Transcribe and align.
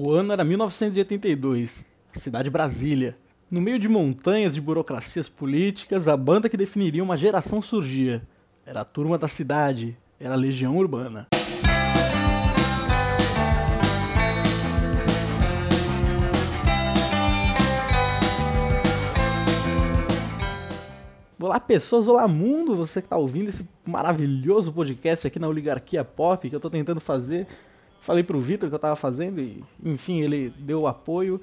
O 0.00 0.12
ano 0.12 0.32
era 0.32 0.44
1982, 0.44 1.72
cidade 2.14 2.48
Brasília. 2.48 3.16
No 3.50 3.60
meio 3.60 3.80
de 3.80 3.88
montanhas 3.88 4.54
de 4.54 4.60
burocracias 4.60 5.28
políticas, 5.28 6.06
a 6.06 6.16
banda 6.16 6.48
que 6.48 6.56
definiria 6.56 7.02
uma 7.02 7.16
geração 7.16 7.60
surgia. 7.60 8.22
Era 8.64 8.82
a 8.82 8.84
turma 8.84 9.18
da 9.18 9.26
cidade, 9.26 9.98
era 10.20 10.34
a 10.34 10.36
Legião 10.36 10.76
Urbana. 10.76 11.26
Olá 21.40 21.58
pessoas, 21.58 22.06
olá 22.06 22.28
mundo, 22.28 22.76
você 22.76 23.00
que 23.00 23.06
está 23.06 23.16
ouvindo 23.16 23.48
esse 23.48 23.66
maravilhoso 23.84 24.72
podcast 24.72 25.26
aqui 25.26 25.40
na 25.40 25.48
Oligarquia 25.48 26.04
Pop 26.04 26.48
que 26.48 26.54
eu 26.54 26.58
estou 26.58 26.70
tentando 26.70 27.00
fazer 27.00 27.48
falei 28.08 28.24
pro 28.24 28.40
Vitor 28.40 28.70
que 28.70 28.74
eu 28.74 28.78
tava 28.78 28.96
fazendo 28.96 29.38
e, 29.38 29.62
enfim, 29.84 30.22
ele 30.22 30.50
deu 30.60 30.80
o 30.80 30.86
apoio 30.86 31.38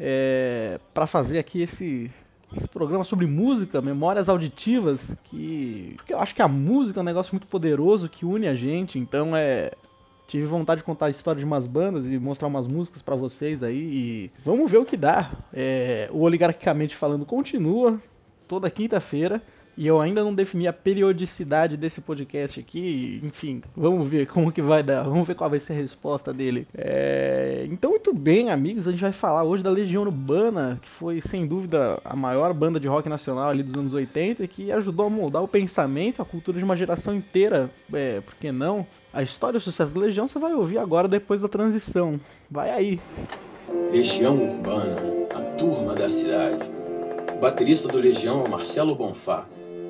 é, 0.00 0.80
para 0.94 1.06
fazer 1.06 1.38
aqui 1.38 1.60
esse, 1.60 2.10
esse 2.56 2.66
programa 2.68 3.04
sobre 3.04 3.26
música, 3.26 3.82
memórias 3.82 4.26
auditivas, 4.26 4.98
que, 5.24 5.94
que 6.06 6.14
eu 6.14 6.18
acho 6.18 6.34
que 6.34 6.40
a 6.40 6.48
música 6.48 6.98
é 7.00 7.02
um 7.02 7.04
negócio 7.04 7.34
muito 7.34 7.46
poderoso 7.46 8.08
que 8.08 8.24
une 8.24 8.46
a 8.46 8.54
gente, 8.54 8.98
então 8.98 9.36
é 9.36 9.72
tive 10.26 10.46
vontade 10.46 10.80
de 10.80 10.84
contar 10.86 11.06
a 11.06 11.10
história 11.10 11.38
de 11.38 11.44
umas 11.44 11.66
bandas 11.66 12.06
e 12.06 12.18
mostrar 12.18 12.48
umas 12.48 12.66
músicas 12.66 13.02
para 13.02 13.14
vocês 13.14 13.62
aí 13.62 13.76
e 13.76 14.30
vamos 14.42 14.70
ver 14.70 14.78
o 14.78 14.86
que 14.86 14.96
dá. 14.96 15.30
É, 15.52 16.08
o 16.10 16.22
Oligarquicamente 16.22 16.96
Falando 16.96 17.26
continua 17.26 18.00
toda 18.48 18.70
quinta-feira. 18.70 19.42
E 19.76 19.86
eu 19.86 20.00
ainda 20.00 20.24
não 20.24 20.34
defini 20.34 20.66
a 20.66 20.72
periodicidade 20.72 21.76
desse 21.76 22.00
podcast 22.00 22.58
aqui. 22.58 23.20
Enfim, 23.22 23.60
vamos 23.76 24.08
ver 24.08 24.26
como 24.26 24.50
que 24.50 24.62
vai 24.62 24.82
dar. 24.82 25.02
Vamos 25.02 25.28
ver 25.28 25.34
qual 25.34 25.50
vai 25.50 25.60
ser 25.60 25.74
a 25.74 25.76
resposta 25.76 26.32
dele. 26.32 26.66
É... 26.74 27.66
Então, 27.70 27.90
muito 27.90 28.14
bem, 28.14 28.50
amigos. 28.50 28.88
A 28.88 28.90
gente 28.90 29.02
vai 29.02 29.12
falar 29.12 29.44
hoje 29.44 29.62
da 29.62 29.68
Legião 29.68 30.02
Urbana, 30.02 30.80
que 30.80 30.88
foi 30.88 31.20
sem 31.20 31.46
dúvida 31.46 32.00
a 32.02 32.16
maior 32.16 32.54
banda 32.54 32.80
de 32.80 32.88
rock 32.88 33.06
nacional 33.06 33.50
ali 33.50 33.62
dos 33.62 33.76
anos 33.76 33.92
80 33.92 34.44
e 34.44 34.48
que 34.48 34.72
ajudou 34.72 35.06
a 35.06 35.10
moldar 35.10 35.42
o 35.42 35.48
pensamento, 35.48 36.22
a 36.22 36.24
cultura 36.24 36.56
de 36.56 36.64
uma 36.64 36.76
geração 36.76 37.14
inteira. 37.14 37.70
É, 37.92 38.22
por 38.22 38.34
que 38.36 38.50
não? 38.50 38.86
A 39.12 39.22
história 39.22 39.58
e 39.58 39.60
sucesso 39.60 39.92
da 39.92 40.00
Legião 40.00 40.26
você 40.26 40.38
vai 40.38 40.54
ouvir 40.54 40.78
agora 40.78 41.06
depois 41.06 41.42
da 41.42 41.48
transição. 41.48 42.18
Vai 42.50 42.70
aí. 42.70 42.98
Legião 43.92 44.36
Urbana, 44.36 44.96
a 45.34 45.40
turma 45.58 45.94
da 45.94 46.08
cidade. 46.08 46.64
O 47.36 47.40
baterista 47.40 47.88
do 47.88 47.98
Legião 47.98 48.46
é 48.46 48.48
Marcelo 48.48 48.94
Bonfá 48.94 49.46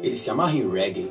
ele 0.07 0.17
se 0.17 0.31
amarra 0.31 0.57
em 0.57 0.69
reggae. 0.69 1.11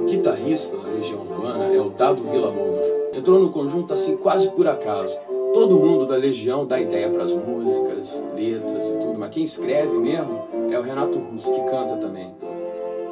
O 0.00 0.04
guitarrista 0.04 0.76
da 0.76 0.88
Legião 0.88 1.20
Urbana 1.20 1.64
é 1.64 1.80
o 1.80 1.90
Dado 1.90 2.22
Vila 2.22 2.48
Lobos. 2.48 2.86
Entrou 3.12 3.40
no 3.40 3.50
conjunto 3.50 3.92
assim 3.92 4.16
quase 4.16 4.48
por 4.50 4.68
acaso. 4.68 5.16
Todo 5.52 5.76
mundo 5.76 6.06
da 6.06 6.14
Legião 6.14 6.64
dá 6.64 6.80
ideia 6.80 7.10
para 7.10 7.24
as 7.24 7.32
músicas, 7.32 8.22
letras 8.36 8.88
e 8.88 8.92
tudo, 8.92 9.18
mas 9.18 9.30
quem 9.30 9.42
escreve 9.42 9.92
mesmo 9.98 10.44
é 10.70 10.78
o 10.78 10.82
Renato 10.82 11.18
Russo, 11.18 11.52
que 11.52 11.60
canta 11.62 11.96
também. 11.96 12.32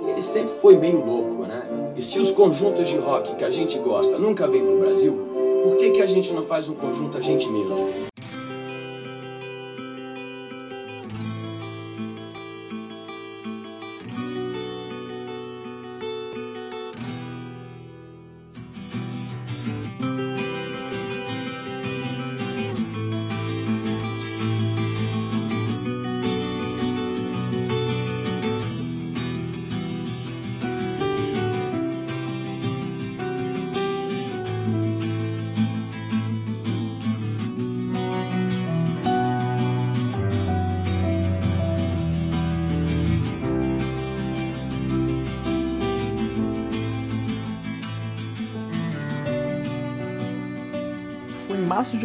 Ele 0.06 0.22
sempre 0.22 0.52
foi 0.55 0.77
meio 0.77 1.05
louco, 1.05 1.42
né? 1.42 1.92
E 1.96 2.00
se 2.00 2.20
os 2.20 2.30
conjuntos 2.30 2.89
de 2.89 2.96
rock 2.96 3.34
que 3.34 3.44
a 3.44 3.50
gente 3.50 3.77
gosta 3.80 4.16
nunca 4.19 4.46
vêm 4.46 4.64
pro 4.64 4.78
Brasil, 4.78 5.19
por 5.64 5.77
que, 5.77 5.91
que 5.91 6.00
a 6.00 6.06
gente 6.06 6.33
não 6.33 6.44
faz 6.44 6.69
um 6.69 6.74
conjunto 6.74 7.19
a 7.19 7.20
gente 7.20 7.48
mesmo? 7.50 8.08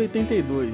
Março 0.04 0.12
de 0.12 0.20
82, 0.20 0.74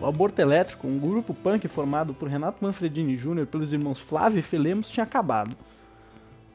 o 0.00 0.06
Aborto 0.06 0.40
Elétrico, 0.40 0.86
um 0.86 0.98
grupo 0.98 1.32
punk 1.32 1.66
formado 1.68 2.12
por 2.12 2.28
Renato 2.28 2.62
Manfredini 2.62 3.16
Jr. 3.16 3.46
pelos 3.46 3.72
irmãos 3.72 3.98
Flávio 4.00 4.40
e 4.40 4.42
Felemos, 4.42 4.90
tinha 4.90 5.04
acabado. 5.04 5.56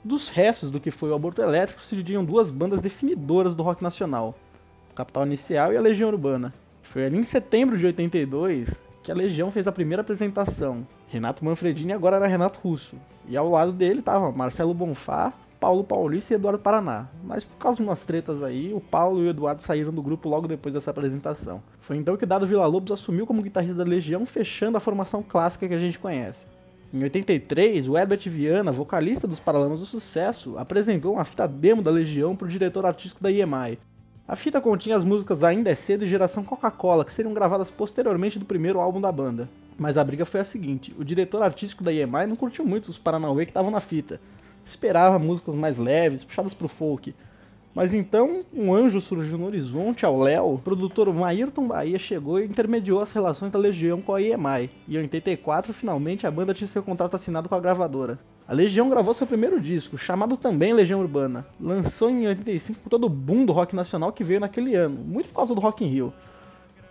Dos 0.03 0.29
restos 0.29 0.69
do 0.69 0.79
que 0.79 0.91
foi 0.91 1.09
o 1.09 1.15
Aborto 1.15 1.41
Elétrico 1.41 1.81
surgiram 1.81 2.23
duas 2.23 2.51
bandas 2.51 2.81
definidoras 2.81 3.55
do 3.55 3.63
rock 3.63 3.81
nacional, 3.81 4.35
o 4.91 4.95
Capital 4.95 5.25
Inicial 5.25 5.73
e 5.73 5.77
a 5.77 5.81
Legião 5.81 6.09
Urbana. 6.09 6.53
Foi 6.83 7.05
ali 7.05 7.17
em 7.17 7.23
setembro 7.23 7.77
de 7.77 7.85
82 7.85 8.69
que 9.01 9.11
a 9.11 9.15
Legião 9.15 9.51
fez 9.51 9.65
a 9.67 9.71
primeira 9.71 10.01
apresentação. 10.01 10.85
Renato 11.09 11.43
Manfredini 11.43 11.93
agora 11.93 12.17
era 12.17 12.27
Renato 12.27 12.59
Russo, 12.59 12.95
e 13.27 13.35
ao 13.35 13.49
lado 13.49 13.71
dele 13.71 13.99
estava 13.99 14.31
Marcelo 14.31 14.73
Bonfá, 14.73 15.33
Paulo 15.63 15.81
Paulista 15.81 16.33
e 16.33 16.35
Eduardo 16.35 16.59
Paraná. 16.59 17.07
Mas 17.23 17.45
por 17.45 17.57
causa 17.57 17.77
de 17.77 17.83
umas 17.83 18.01
tretas 18.01 18.43
aí, 18.43 18.73
o 18.73 18.81
Paulo 18.81 19.21
e 19.23 19.27
o 19.27 19.29
Eduardo 19.29 19.63
saíram 19.63 19.93
do 19.93 20.03
grupo 20.03 20.27
logo 20.27 20.45
depois 20.45 20.73
dessa 20.73 20.91
apresentação. 20.91 21.63
Foi 21.79 21.95
então 21.95 22.17
que 22.17 22.25
Dado 22.25 22.45
Vila 22.45 22.65
Lobos 22.65 22.91
assumiu 22.91 23.25
como 23.25 23.41
guitarrista 23.41 23.77
da 23.77 23.89
Legião, 23.89 24.25
fechando 24.25 24.75
a 24.75 24.81
formação 24.81 25.23
clássica 25.23 25.65
que 25.65 25.73
a 25.73 25.79
gente 25.79 25.97
conhece. 25.97 26.45
Em 26.93 27.01
83, 27.01 27.87
o 27.87 27.97
Herbert 27.97 28.29
Viana, 28.29 28.73
vocalista 28.73 29.25
dos 29.25 29.39
Paralamas 29.39 29.79
do 29.79 29.85
Sucesso, 29.85 30.57
apresentou 30.57 31.13
uma 31.13 31.23
fita 31.23 31.47
demo 31.47 31.81
da 31.81 31.89
Legião 31.89 32.35
para 32.35 32.45
o 32.45 32.51
diretor 32.51 32.85
artístico 32.85 33.23
da 33.23 33.31
EMI. 33.31 33.79
A 34.27 34.35
fita 34.35 34.59
continha 34.59 34.97
as 34.97 35.03
músicas 35.05 35.45
Ainda 35.45 35.69
é 35.69 35.75
Cedo 35.75 36.03
e 36.03 36.09
Geração 36.09 36.43
Coca-Cola, 36.43 37.05
que 37.05 37.13
seriam 37.13 37.33
gravadas 37.33 37.71
posteriormente 37.71 38.37
do 38.37 38.43
primeiro 38.43 38.81
álbum 38.81 38.99
da 38.99 39.13
banda. 39.13 39.47
Mas 39.77 39.97
a 39.97 40.03
briga 40.03 40.25
foi 40.25 40.41
a 40.41 40.45
seguinte: 40.45 40.93
o 40.99 41.05
diretor 41.05 41.41
artístico 41.41 41.85
da 41.85 41.93
EMI 41.93 42.27
não 42.27 42.35
curtiu 42.35 42.65
muito 42.65 42.89
os 42.89 42.97
Paranauê 42.97 43.45
que 43.45 43.51
estavam 43.51 43.71
na 43.71 43.79
fita, 43.79 44.19
esperava 44.65 45.19
músicas 45.19 45.55
mais 45.55 45.77
leves, 45.77 46.23
puxadas 46.23 46.53
pro 46.53 46.67
folk. 46.67 47.13
Mas 47.75 47.91
então, 47.91 48.43
um 48.53 48.73
anjo 48.73 49.01
surgiu 49.01 49.35
no 49.35 49.47
horizonte 49.47 50.05
ao 50.05 50.19
Léo, 50.19 50.53
o 50.53 50.59
produtor 50.59 51.11
Maírton 51.11 51.67
Bahia 51.67 51.97
chegou 51.97 52.39
e 52.39 52.45
intermediou 52.45 53.01
as 53.01 53.11
relações 53.11 53.51
da 53.51 53.57
Legião 53.57 53.99
com 53.99 54.13
a 54.13 54.21
EMI. 54.21 54.69
E 54.87 54.95
em 54.95 55.01
84, 55.01 55.73
finalmente, 55.73 56.27
a 56.27 56.31
banda 56.31 56.53
tinha 56.53 56.67
seu 56.67 56.83
contrato 56.83 57.15
assinado 57.15 57.49
com 57.49 57.55
a 57.55 57.59
gravadora. 57.59 58.19
A 58.47 58.53
Legião 58.53 58.89
gravou 58.89 59.13
seu 59.13 59.25
primeiro 59.25 59.59
disco, 59.59 59.97
chamado 59.97 60.37
também 60.37 60.71
Legião 60.71 60.99
Urbana. 60.99 61.47
Lançou 61.59 62.11
em 62.11 62.27
85 62.27 62.79
por 62.81 62.89
todo 62.89 63.05
o 63.05 63.09
boom 63.09 63.43
do 63.43 63.53
rock 63.53 63.75
nacional 63.75 64.11
que 64.11 64.23
veio 64.23 64.39
naquele 64.39 64.75
ano, 64.75 64.99
muito 64.99 65.29
por 65.29 65.35
causa 65.35 65.55
do 65.55 65.61
Rock 65.61 65.83
in 65.83 65.87
Rio. 65.87 66.13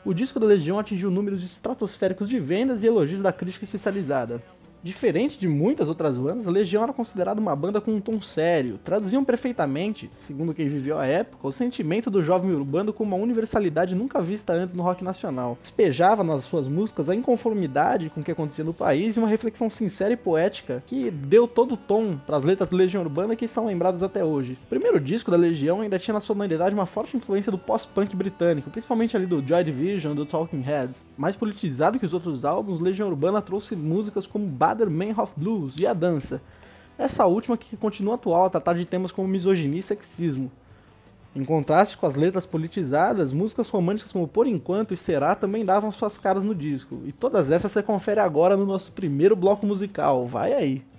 O 0.04 0.12
disco 0.12 0.40
da 0.40 0.46
Legião 0.46 0.80
atingiu 0.80 1.12
números 1.12 1.44
estratosféricos 1.44 2.28
de 2.28 2.40
vendas 2.40 2.82
e 2.82 2.86
elogios 2.86 3.22
da 3.22 3.32
crítica 3.32 3.64
especializada. 3.64 4.42
Diferente 4.82 5.38
de 5.38 5.46
muitas 5.46 5.88
outras 5.88 6.18
bandas, 6.18 6.44
Legião 6.44 6.82
era 6.82 6.92
considerada 6.92 7.40
uma 7.40 7.54
banda 7.54 7.80
com 7.80 7.92
um 7.92 8.00
tom 8.00 8.20
sério. 8.20 8.80
Traduziam 8.82 9.24
perfeitamente, 9.24 10.10
segundo 10.26 10.52
quem 10.52 10.68
viveu 10.68 10.98
a 10.98 11.06
época, 11.06 11.46
o 11.46 11.52
sentimento 11.52 12.10
do 12.10 12.20
jovem 12.20 12.50
urbano 12.50 12.92
com 12.92 13.04
uma 13.04 13.16
universalidade 13.16 13.94
nunca 13.94 14.20
vista 14.20 14.52
antes 14.52 14.74
no 14.74 14.82
rock 14.82 15.04
nacional. 15.04 15.56
Despejava 15.62 16.24
nas 16.24 16.44
suas 16.44 16.66
músicas 16.66 17.08
a 17.08 17.14
inconformidade 17.14 18.10
com 18.10 18.20
o 18.20 18.24
que 18.24 18.32
acontecia 18.32 18.64
no 18.64 18.74
país 18.74 19.14
e 19.14 19.20
uma 19.20 19.28
reflexão 19.28 19.70
sincera 19.70 20.14
e 20.14 20.16
poética 20.16 20.82
que 20.84 21.12
deu 21.12 21.46
todo 21.46 21.74
o 21.74 21.76
tom 21.76 22.18
para 22.26 22.38
as 22.38 22.44
letras 22.44 22.68
da 22.68 22.76
Legião 22.76 23.04
Urbana 23.04 23.36
que 23.36 23.46
são 23.46 23.66
lembradas 23.66 24.02
até 24.02 24.24
hoje. 24.24 24.58
O 24.64 24.68
primeiro 24.68 24.98
disco 24.98 25.30
da 25.30 25.36
Legião 25.36 25.80
ainda 25.80 25.98
tinha 25.98 26.14
na 26.14 26.20
sonoridade 26.20 26.74
uma 26.74 26.86
forte 26.86 27.16
influência 27.16 27.52
do 27.52 27.58
pós-punk 27.58 28.16
britânico, 28.16 28.68
principalmente 28.68 29.16
ali 29.16 29.26
do 29.26 29.40
Joy 29.46 29.62
Division, 29.62 30.12
do 30.12 30.26
Talking 30.26 30.60
Heads. 30.60 31.06
Mais 31.16 31.36
politizado 31.36 32.00
que 32.00 32.06
os 32.06 32.12
outros 32.12 32.44
álbuns, 32.44 32.80
Legião 32.80 33.08
Urbana 33.08 33.40
trouxe 33.40 33.76
músicas 33.76 34.26
como 34.26 34.44
Bader 34.72 34.90
Man 34.90 35.20
of 35.20 35.32
Blues 35.36 35.74
e 35.78 35.86
A 35.86 35.92
Dança. 35.92 36.40
Essa 36.98 37.26
última 37.26 37.58
que 37.58 37.76
continua 37.76 38.14
atual 38.14 38.46
a 38.46 38.50
tratar 38.50 38.72
de 38.74 38.86
temas 38.86 39.12
como 39.12 39.28
misoginia 39.28 39.80
e 39.80 39.82
sexismo. 39.82 40.50
Em 41.36 41.44
contraste 41.44 41.96
com 41.96 42.06
as 42.06 42.14
letras 42.14 42.46
politizadas, 42.46 43.32
músicas 43.32 43.68
românticas 43.68 44.12
como 44.12 44.28
Por 44.28 44.46
Enquanto 44.46 44.94
e 44.94 44.96
Será 44.96 45.34
também 45.34 45.64
davam 45.64 45.92
suas 45.92 46.16
caras 46.16 46.42
no 46.42 46.54
disco. 46.54 47.00
E 47.04 47.12
todas 47.12 47.50
essas 47.50 47.72
você 47.72 47.82
confere 47.82 48.20
agora 48.20 48.56
no 48.56 48.64
nosso 48.64 48.92
primeiro 48.92 49.36
bloco 49.36 49.66
musical. 49.66 50.26
Vai 50.26 50.52
aí! 50.54 50.91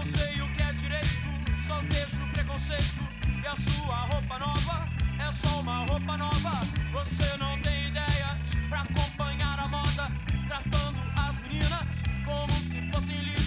Não 0.00 0.06
sei 0.06 0.40
o 0.40 0.48
que 0.54 0.62
é 0.62 0.72
direito, 0.72 1.30
só 1.66 1.78
vejo 1.80 2.32
preconceito. 2.32 3.06
E 3.44 3.46
a 3.46 3.54
sua 3.54 3.96
roupa 3.96 4.38
nova 4.38 4.86
é 5.18 5.30
só 5.30 5.60
uma 5.60 5.84
roupa 5.84 6.16
nova. 6.16 6.52
Você 6.90 7.36
não 7.36 7.60
tem 7.60 7.88
ideias 7.88 8.38
pra 8.70 8.80
acompanhar 8.80 9.58
a 9.58 9.68
moda, 9.68 10.10
tratando 10.48 11.00
as 11.18 11.42
meninas 11.42 11.86
como 12.24 12.50
se 12.62 12.80
fossem 12.90 13.16
lixo. 13.16 13.39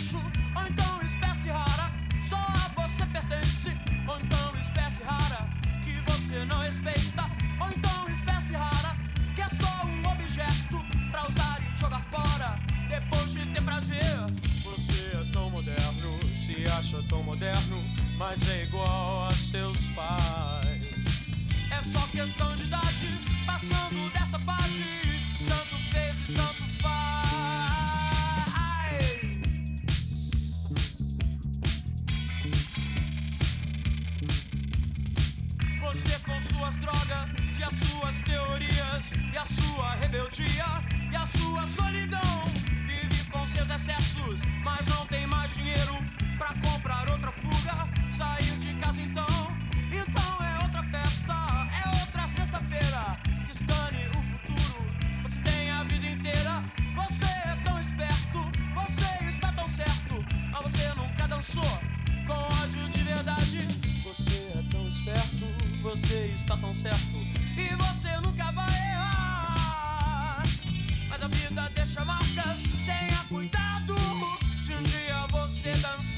Acha 16.93 17.03
tão 17.07 17.23
moderno, 17.23 17.83
mas 18.17 18.49
é 18.49 18.63
igual 18.63 19.25
a 19.25 19.31
seus 19.31 19.87
pais. 19.89 20.91
É 21.71 21.81
só 21.81 21.99
questão 22.07 22.55
de 22.55 22.63
idade, 22.63 23.21
passando 23.45 24.13
dessa 24.13 24.37
fase. 24.39 24.83
Tanto 25.47 25.75
fez 25.91 26.29
e 26.29 26.33
tanto 26.33 26.63
faz. 26.81 27.33
Você 35.81 36.19
com 36.19 36.39
suas 36.39 36.75
drogas 36.77 37.31
e 37.59 37.63
as 37.63 37.73
suas 37.73 38.21
teorias 38.21 39.11
e 39.33 39.37
a 39.37 39.45
sua 39.45 39.95
rebeldia 39.95 40.65
e 41.11 41.15
a 41.15 41.25
sua 41.25 41.65
solidão 41.65 42.43
vive 42.85 43.23
com 43.31 43.43
seus 43.45 43.69
excessos, 43.69 44.41
mas 44.63 44.85
não 44.87 45.05
tem 45.07 45.25
mais 45.27 45.53
dinheiro 45.55 46.22
comprar 46.59 47.09
outra 47.11 47.31
fuga, 47.31 47.87
sair 48.11 48.55
de 48.57 48.73
casa 48.79 49.01
então. 49.01 49.47
Então 49.91 50.45
é 50.45 50.63
outra 50.63 50.83
festa, 50.83 51.33
é 51.83 52.01
outra 52.01 52.27
sexta-feira. 52.27 53.13
Destane 53.47 54.07
o 54.09 54.23
futuro, 54.23 54.87
você 55.23 55.39
tem 55.41 55.71
a 55.71 55.83
vida 55.83 56.07
inteira. 56.07 56.63
Você 56.95 57.25
é 57.25 57.55
tão 57.63 57.79
esperto, 57.79 58.39
você 58.75 59.25
está 59.29 59.51
tão 59.51 59.67
certo, 59.67 60.15
mas 60.51 60.61
você 60.63 60.93
nunca 60.95 61.27
dançou 61.27 61.79
com 62.27 62.33
ódio 62.33 62.89
de 62.89 63.03
verdade. 63.03 63.67
Você 64.03 64.47
é 64.57 64.61
tão 64.69 64.87
esperto, 64.87 65.45
você 65.81 66.31
está 66.35 66.57
tão 66.57 66.73
certo 66.73 67.17
e 67.57 67.75
você 67.75 68.09
nunca 68.21 68.51
vai 68.51 68.73
errar. 68.91 70.43
Mas 71.09 71.21
a 71.21 71.27
vida 71.27 71.71
deixa 71.75 72.05
marcas, 72.05 72.63
tenha 72.85 73.23
cuidado 73.29 73.95
de 74.61 74.73
um 74.73 74.83
dia 74.83 75.27
você 75.29 75.71
dançar. 75.71 76.12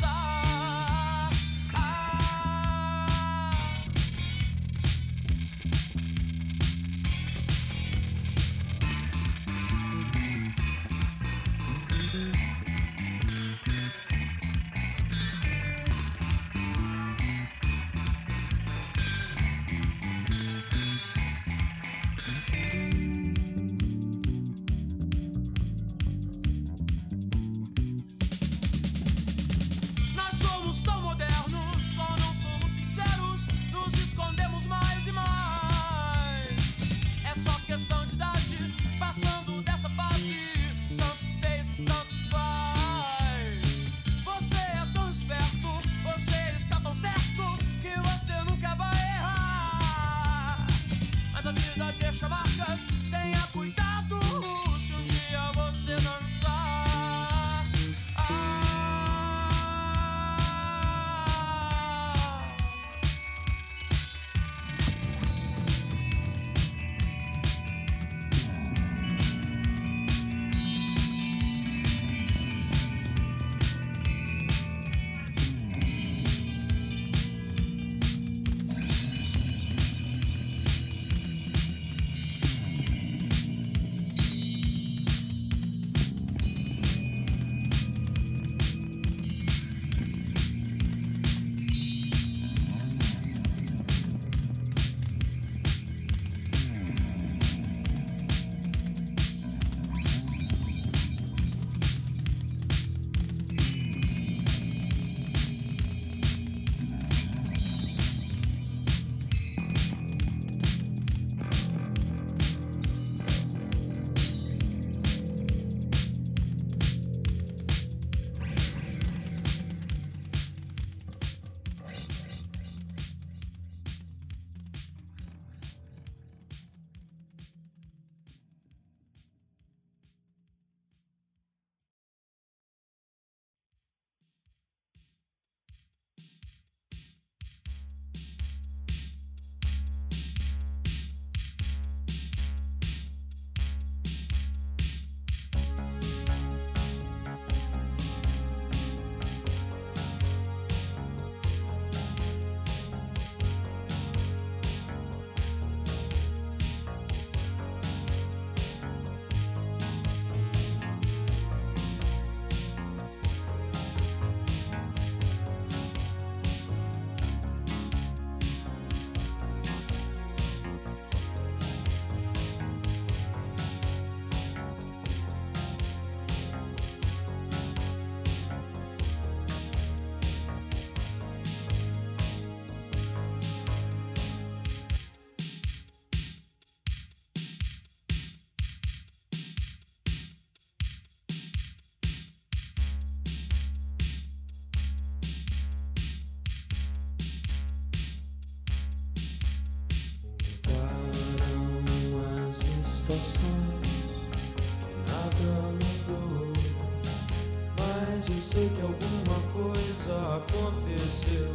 sei 208.56 208.70
que 208.70 208.82
alguma 208.82 209.40
coisa 209.52 210.38
aconteceu. 210.38 211.54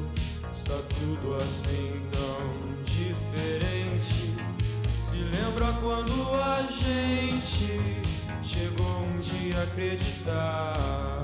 Está 0.55 0.77
tudo 0.99 1.35
assim 1.37 2.03
tão 2.13 2.85
diferente. 2.85 4.35
Se 5.01 5.17
lembra 5.17 5.73
quando 5.81 6.13
a 6.35 6.69
gente 6.71 8.03
chegou 8.45 9.01
um 9.01 9.19
dia 9.19 9.61
a 9.61 9.63
acreditar? 9.63 11.20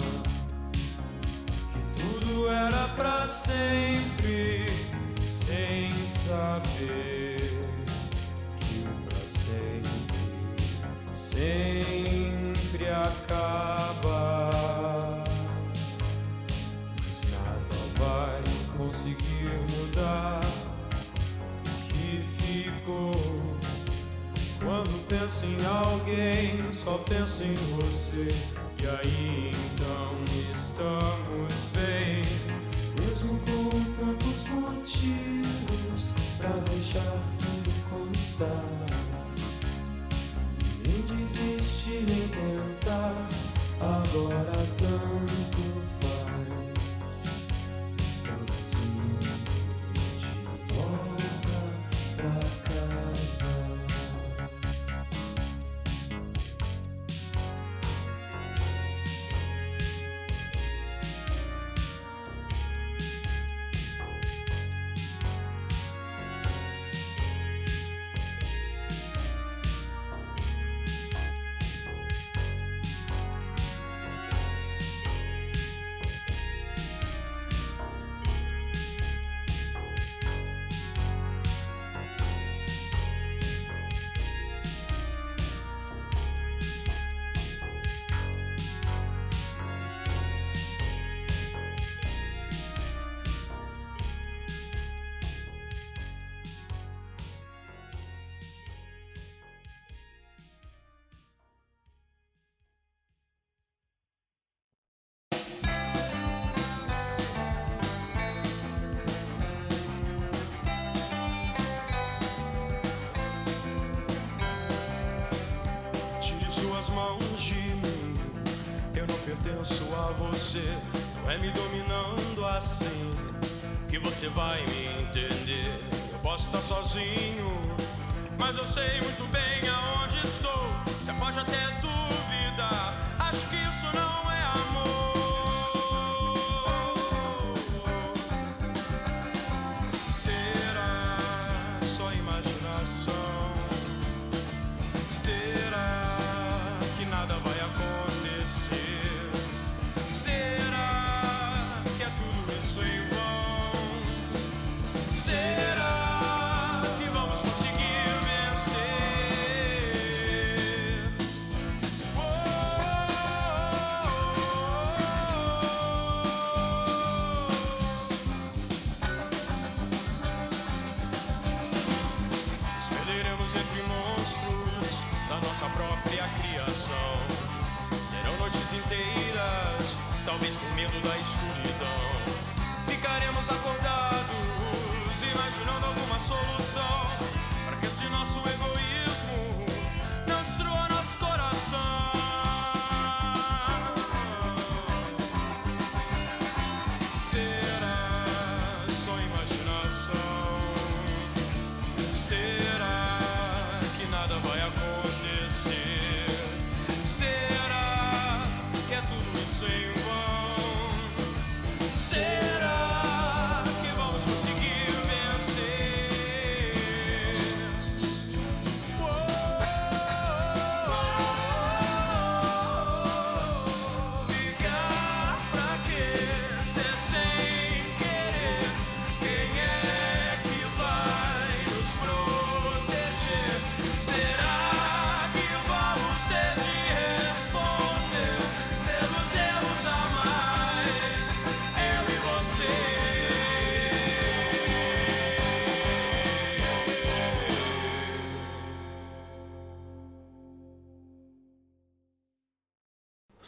see. 126.96 127.25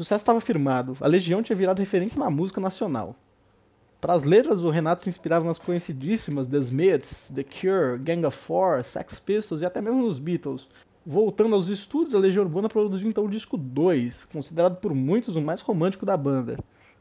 sucesso 0.09 0.23
estava 0.23 0.41
firmado. 0.41 0.97
A 1.03 1.07
Legião 1.07 1.43
tinha 1.43 1.55
virado 1.55 1.81
referência 1.81 2.19
na 2.19 2.31
música 2.31 2.61
nacional. 2.61 3.15
Para 4.01 4.15
as 4.15 4.23
letras, 4.23 4.61
o 4.61 4.71
Renato 4.71 5.03
se 5.03 5.11
inspirava 5.11 5.45
nas 5.45 5.59
conhecidíssimas 5.59 6.49
The 6.49 6.57
Smiths, 6.59 7.31
The 7.35 7.45
Cure, 7.45 7.99
Gang 7.99 8.25
of 8.25 8.37
Four, 8.47 8.83
Sex 8.85 9.21
Pistols 9.21 9.61
e 9.61 9.67
até 9.67 9.83
mesmo 9.83 10.03
nos 10.03 10.19
Beatles. 10.19 10.67
Voltando 11.05 11.55
aos 11.55 11.69
estúdios, 11.69 12.15
a 12.15 12.19
Legião 12.19 12.45
Urbana 12.45 12.71
produziu 12.71 13.09
então 13.09 13.27
o 13.27 13.31
disco 13.31 13.59
2, 13.59 14.27
considerado 14.33 14.77
por 14.77 14.95
muitos 14.95 15.37
o 15.37 15.43
mais 15.43 15.61
romântico 15.61 16.07
da 16.07 16.17
banda. 16.17 16.59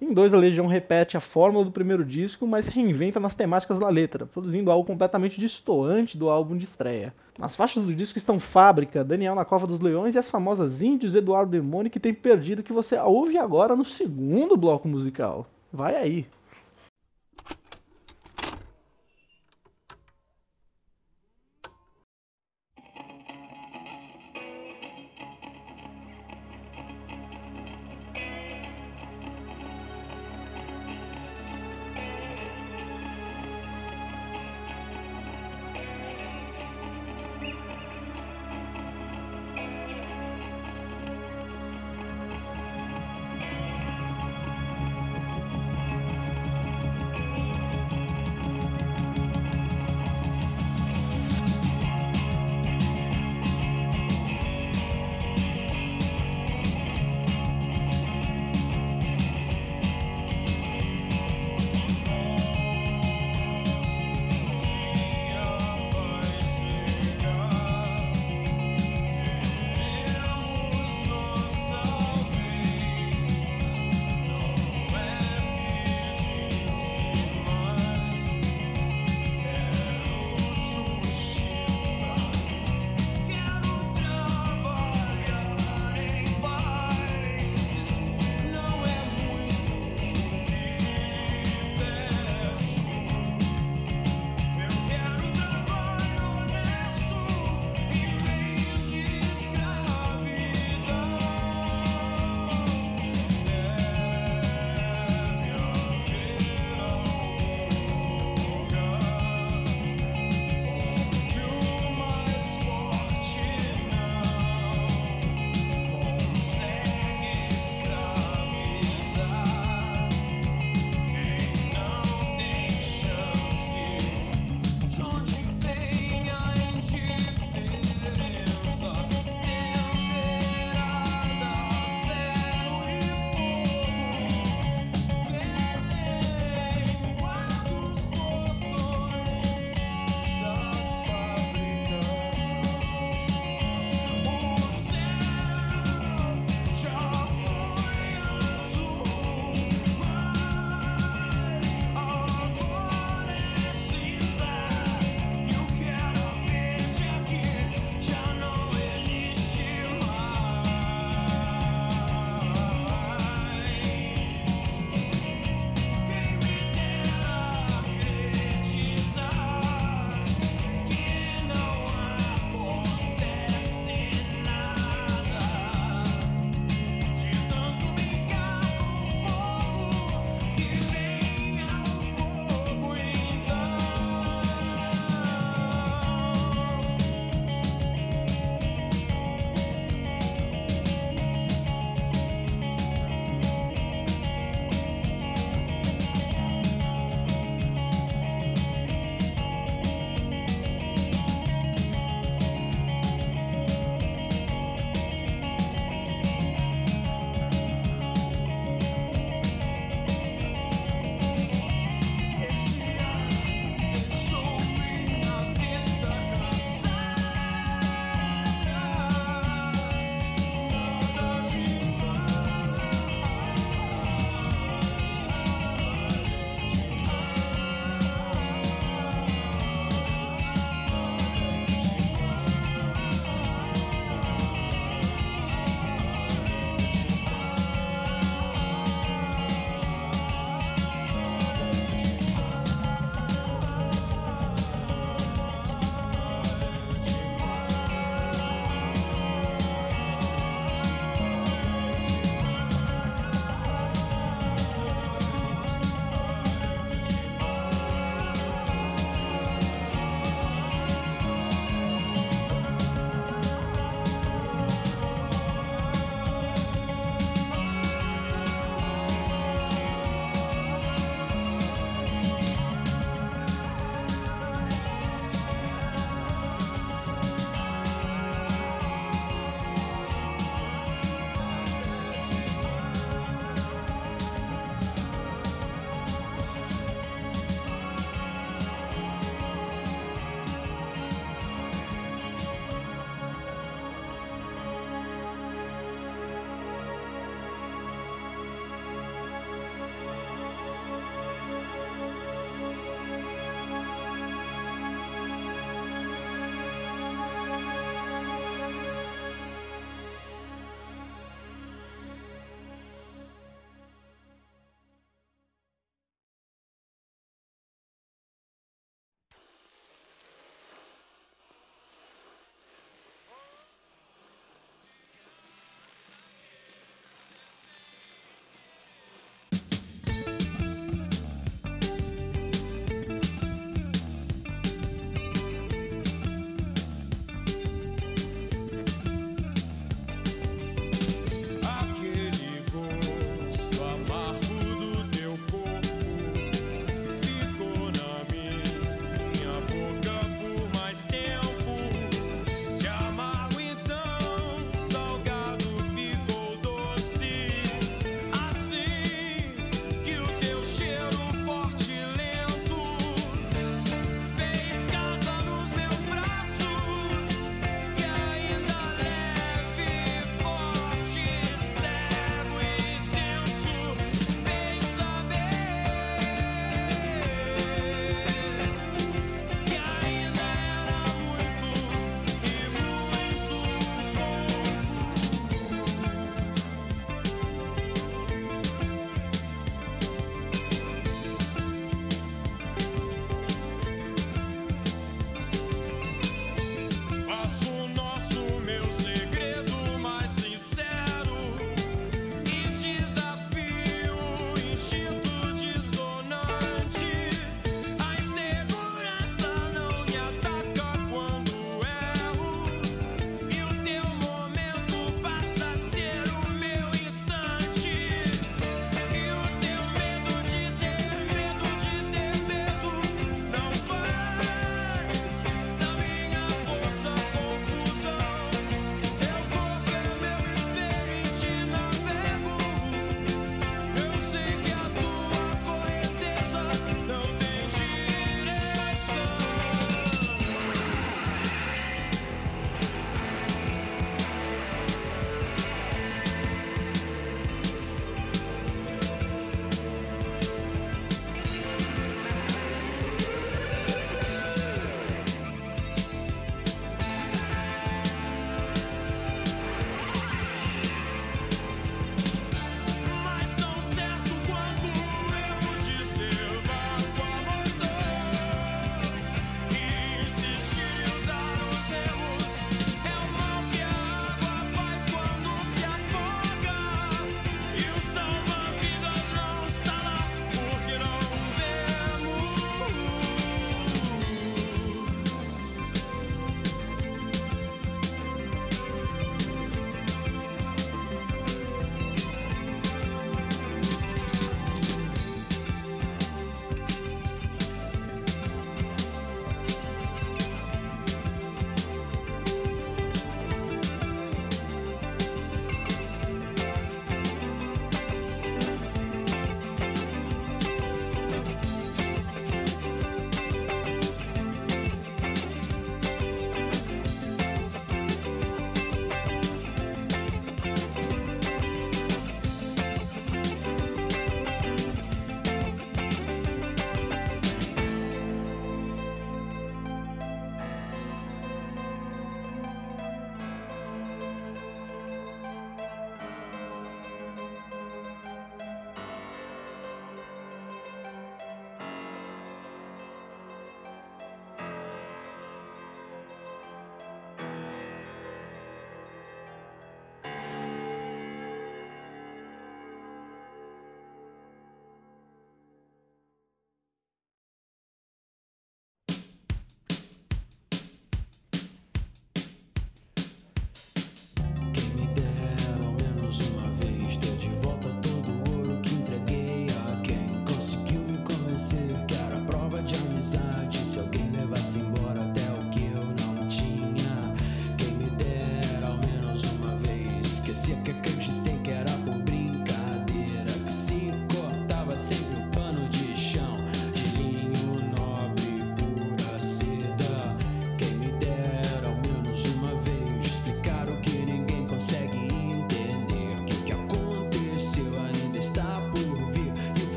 Em 0.00 0.14
dois, 0.14 0.32
a 0.32 0.38
Legião 0.38 0.66
repete 0.66 1.18
a 1.18 1.20
fórmula 1.20 1.62
do 1.62 1.70
primeiro 1.70 2.02
disco, 2.02 2.46
mas 2.46 2.66
reinventa 2.66 3.20
nas 3.20 3.34
temáticas 3.34 3.78
da 3.78 3.88
letra, 3.90 4.24
produzindo 4.24 4.70
algo 4.70 4.86
completamente 4.86 5.38
distoante 5.38 6.16
do 6.16 6.30
álbum 6.30 6.56
de 6.56 6.64
estreia. 6.64 7.12
Nas 7.38 7.54
faixas 7.54 7.84
do 7.84 7.94
disco 7.94 8.16
estão 8.16 8.40
Fábrica, 8.40 9.04
Daniel 9.04 9.34
na 9.34 9.44
Cova 9.44 9.66
dos 9.66 9.78
Leões 9.78 10.14
e 10.14 10.18
as 10.18 10.30
famosas 10.30 10.80
Índios 10.80 11.14
Eduardo 11.14 11.52
Demônio 11.52 11.90
que 11.90 12.00
tem 12.00 12.14
perdido 12.14 12.62
que 12.62 12.72
você 12.72 12.98
ouve 12.98 13.36
agora 13.36 13.76
no 13.76 13.84
segundo 13.84 14.56
bloco 14.56 14.88
musical. 14.88 15.46
Vai 15.70 15.94
aí! 15.94 16.26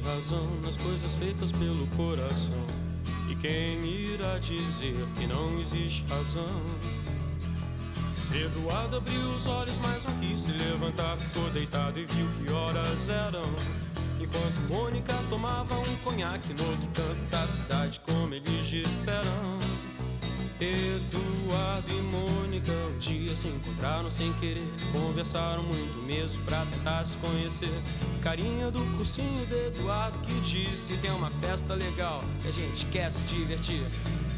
Razão 0.00 0.46
nas 0.62 0.76
coisas 0.76 1.12
feitas 1.14 1.52
pelo 1.52 1.86
coração? 1.96 2.64
E 3.28 3.34
quem 3.36 3.84
irá 3.84 4.38
dizer 4.38 4.96
que 5.16 5.26
não 5.26 5.60
existe 5.60 6.04
razão? 6.08 6.62
Eduardo 8.34 8.96
abriu 8.96 9.34
os 9.34 9.46
olhos, 9.46 9.78
mas 9.82 10.04
não 10.04 10.16
quis 10.18 10.40
se 10.40 10.52
levantar. 10.52 11.16
Ficou 11.18 11.50
deitado 11.50 11.98
e 11.98 12.04
viu 12.04 12.26
que 12.38 12.52
horas 12.52 13.08
eram. 13.08 13.44
Enquanto 14.20 14.68
Mônica 14.68 15.14
tomava 15.28 15.74
um 15.76 15.96
conhaque 16.04 16.52
no 16.54 16.70
outro 16.70 16.88
canto 16.90 17.30
da 17.30 17.46
cidade, 17.48 18.00
como 18.06 18.34
eles 18.34 18.66
disseram. 18.66 19.58
Eduardo 20.60 21.90
e 21.90 22.02
Mônica 22.02 22.70
um 22.70 22.98
dia 22.98 23.34
se 23.34 23.48
encontraram 23.48 24.10
sem 24.10 24.32
querer. 24.34 24.62
Conversaram 24.92 25.62
muito 25.62 26.06
mesmo 26.06 26.44
pra 26.44 26.64
tentar 26.66 27.04
se 27.04 27.16
conhecer. 27.18 27.72
Carinha 28.22 28.70
do 28.70 28.84
cursinho 28.96 29.46
do 29.46 29.56
Eduardo 29.66 30.18
que 30.18 30.34
disse: 30.40 30.94
Tem 30.98 31.10
uma 31.12 31.30
festa 31.30 31.74
legal 31.74 32.22
que 32.42 32.48
a 32.48 32.52
gente 32.52 32.84
quer 32.86 33.10
se 33.10 33.22
divertir. 33.22 33.82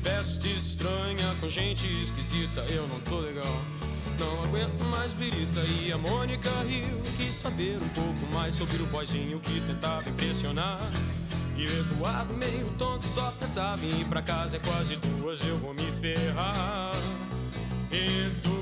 Festa 0.03 0.49
estranha 0.49 1.37
com 1.41 1.49
gente 1.49 1.87
esquisita, 2.03 2.61
eu 2.69 2.87
não 2.89 3.01
tô 3.01 3.19
legal. 3.21 3.61
Não 4.19 4.45
aguento 4.45 4.85
mais 4.85 5.13
birita 5.15 5.61
e 5.81 5.93
a 5.93 5.99
Mônica 5.99 6.49
riu. 6.69 7.01
Quis 7.19 7.35
saber 7.35 7.77
um 7.83 7.89
pouco 7.89 8.27
mais 8.33 8.55
sobre 8.55 8.77
o 8.77 8.87
boyzinho 8.87 9.41
que 9.41 9.61
tentava 9.61 10.09
impressionar. 10.09 10.79
E 11.57 11.65
o 11.65 11.81
Eduardo, 11.81 12.35
meio 12.35 12.67
tonto, 12.79 13.05
só 13.05 13.33
pensava 13.39 13.85
em 13.85 14.01
ir 14.01 14.07
pra 14.07 14.23
casa. 14.23 14.57
É 14.57 14.61
quase 14.61 14.97
duas, 14.97 15.45
eu 15.47 15.59
vou 15.59 15.75
me 15.75 15.91
ferrar. 16.01 16.93
Eduardo 17.91 18.62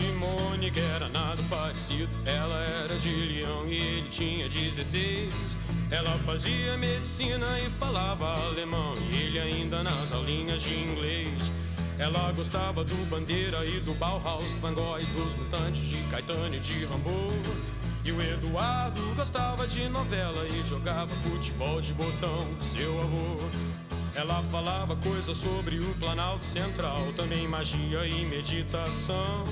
e 0.00 0.12
Mônica 0.12 0.80
era 0.80 1.08
nada 1.08 1.42
parecido. 1.50 2.08
Ela 2.24 2.64
era 2.82 2.94
de 2.96 3.10
Leão 3.10 3.66
e 3.66 3.76
ele 3.76 4.08
tinha 4.08 4.48
16. 4.48 5.56
Ela 5.90 6.10
fazia 6.24 6.76
medicina 6.78 7.46
e 7.60 7.68
falava 7.78 8.32
alemão, 8.48 8.94
e 9.10 9.14
ele 9.14 9.38
ainda 9.38 9.82
nas 9.82 10.12
aulinhas 10.12 10.62
de 10.62 10.74
inglês. 10.74 11.52
Ela 11.98 12.32
gostava 12.32 12.82
do 12.82 12.96
Bandeira 13.10 13.64
e 13.66 13.80
do 13.80 13.92
Bauhaus, 13.94 14.44
Van 14.60 14.72
Gogh 14.72 14.98
e 14.98 15.04
dos 15.04 15.36
Mutantes, 15.36 15.86
de 15.86 16.02
Caetano 16.04 16.54
e 16.54 16.60
de 16.60 16.84
Rambo. 16.86 17.30
E 18.04 18.10
o 18.10 18.20
Eduardo 18.20 19.00
gostava 19.14 19.66
de 19.68 19.88
novela 19.88 20.44
e 20.46 20.68
jogava 20.68 21.08
futebol 21.08 21.80
de 21.80 21.92
botão 21.92 22.46
com 22.54 22.62
seu 22.62 23.00
avô. 23.00 23.82
Ela 24.14 24.42
falava 24.50 24.96
coisas 24.96 25.36
sobre 25.36 25.78
o 25.78 25.94
Planalto 25.94 26.44
Central, 26.44 27.12
também 27.16 27.46
magia 27.48 28.06
e 28.06 28.24
meditação. 28.26 29.44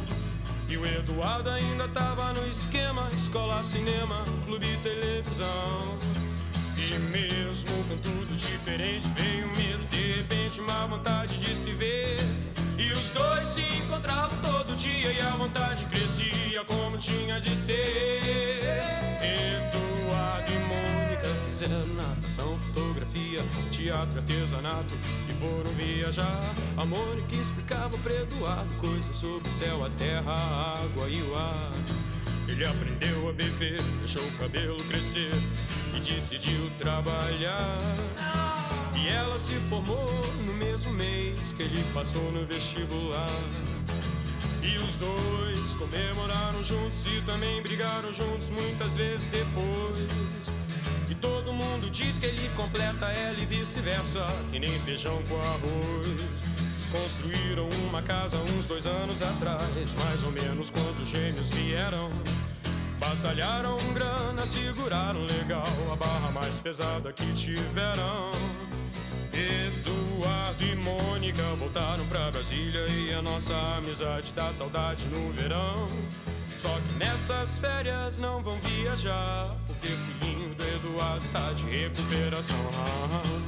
E 0.70 0.76
o 0.76 0.86
Eduardo 0.86 1.50
ainda 1.50 1.88
tava 1.88 2.32
no 2.32 2.46
esquema: 2.46 3.08
escola, 3.10 3.60
cinema, 3.60 4.24
clube 4.46 4.68
televisão. 4.84 5.98
E 6.76 6.96
mesmo 7.10 7.84
com 7.88 7.96
tudo 7.98 8.36
diferente, 8.36 9.04
veio 9.16 9.48
medo, 9.48 9.84
de 9.88 10.12
repente, 10.12 10.60
uma 10.60 10.86
vontade 10.86 11.36
de 11.38 11.56
se 11.56 11.72
ver. 11.72 12.18
E 12.78 12.92
os 12.92 13.10
dois 13.10 13.48
se 13.48 13.62
encontravam 13.62 14.38
todo 14.42 14.76
dia 14.76 15.12
e 15.12 15.20
a 15.20 15.30
vontade 15.30 15.84
crescia 15.86 16.64
como 16.64 16.96
tinha 16.96 17.40
de 17.40 17.56
ser. 17.56 18.50
Natação, 21.68 22.56
fotografia, 22.56 23.42
teatro, 23.70 24.18
artesanato 24.18 24.94
e 25.28 25.34
foram 25.34 25.70
viajar. 25.72 26.40
A 26.78 26.86
Mônica 26.86 27.34
explicava 27.34 27.98
pra 27.98 28.14
Eduardo 28.14 28.74
coisas 28.80 29.14
sobre 29.14 29.46
o 29.46 29.52
céu, 29.52 29.84
a 29.84 29.90
terra, 29.90 30.32
a 30.32 30.82
água 30.82 31.06
e 31.10 31.20
o 31.20 31.36
ar. 31.36 31.72
Ele 32.48 32.64
aprendeu 32.64 33.28
a 33.28 33.32
beber, 33.34 33.78
deixou 33.98 34.26
o 34.26 34.32
cabelo 34.38 34.82
crescer 34.84 35.30
e 35.94 36.00
decidiu 36.00 36.70
trabalhar. 36.78 37.78
E 38.96 39.08
ela 39.08 39.38
se 39.38 39.54
formou 39.68 40.08
no 40.46 40.54
mesmo 40.54 40.94
mês 40.94 41.52
que 41.52 41.64
ele 41.64 41.84
passou 41.92 42.32
no 42.32 42.46
vestibular. 42.46 43.28
E 44.62 44.76
os 44.76 44.96
dois 44.96 45.74
comemoraram 45.74 46.64
juntos 46.64 47.04
e 47.06 47.20
também 47.26 47.60
brigaram 47.60 48.10
juntos 48.14 48.48
muitas 48.48 48.94
vezes 48.94 49.28
depois. 49.28 50.59
E 51.10 51.14
todo 51.16 51.52
mundo 51.52 51.90
diz 51.90 52.18
que 52.18 52.26
ele 52.26 52.48
completa 52.50 53.06
ela 53.06 53.36
e 53.36 53.44
vice-versa, 53.44 54.24
e 54.52 54.60
nem 54.60 54.78
feijão 54.78 55.20
com 55.28 55.34
arroz. 55.40 56.44
Construíram 56.92 57.68
uma 57.88 58.00
casa 58.00 58.36
uns 58.36 58.68
dois 58.68 58.86
anos 58.86 59.20
atrás, 59.20 59.94
mais 60.04 60.22
ou 60.22 60.30
menos 60.30 60.70
quando 60.70 61.02
os 61.02 61.08
gêmeos 61.08 61.50
vieram. 61.50 62.10
Batalharam 63.00 63.76
grana, 63.92 64.46
seguraram 64.46 65.24
legal 65.24 65.66
a 65.92 65.96
barra 65.96 66.30
mais 66.30 66.60
pesada 66.60 67.12
que 67.12 67.26
tiveram. 67.32 68.30
Eduardo 69.32 70.64
e 70.64 70.76
Mônica 70.76 71.42
voltaram 71.58 72.06
pra 72.06 72.30
Brasília 72.30 72.84
e 72.88 73.12
a 73.14 73.20
nossa 73.20 73.54
amizade 73.78 74.32
dá 74.32 74.52
saudade 74.52 75.04
no 75.06 75.32
verão. 75.32 75.86
Só 76.56 76.68
que 76.68 76.98
nessas 76.98 77.56
férias 77.56 78.18
não 78.18 78.42
vão 78.42 78.56
viajar, 78.60 79.56
porque 79.66 79.88
do 79.88 80.20
Eduardo 80.82 81.26
tá 81.32 81.52
de 81.52 81.64
recuperação. 81.64 82.56
Ah, 82.74 83.40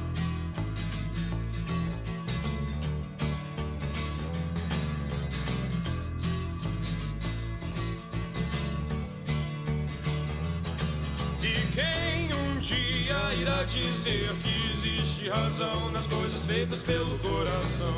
irá 13.43 13.63
dizer 13.63 14.29
que 14.41 14.71
existe 14.71 15.27
razão 15.27 15.91
nas 15.91 16.07
coisas 16.07 16.43
feitas 16.43 16.83
pelo 16.83 17.17
coração. 17.19 17.95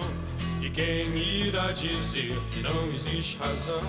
E 0.62 0.70
quem 0.70 1.14
irá 1.16 1.72
dizer 1.72 2.36
que 2.52 2.62
não 2.62 2.88
existe 2.94 3.38
razão? 3.38 3.82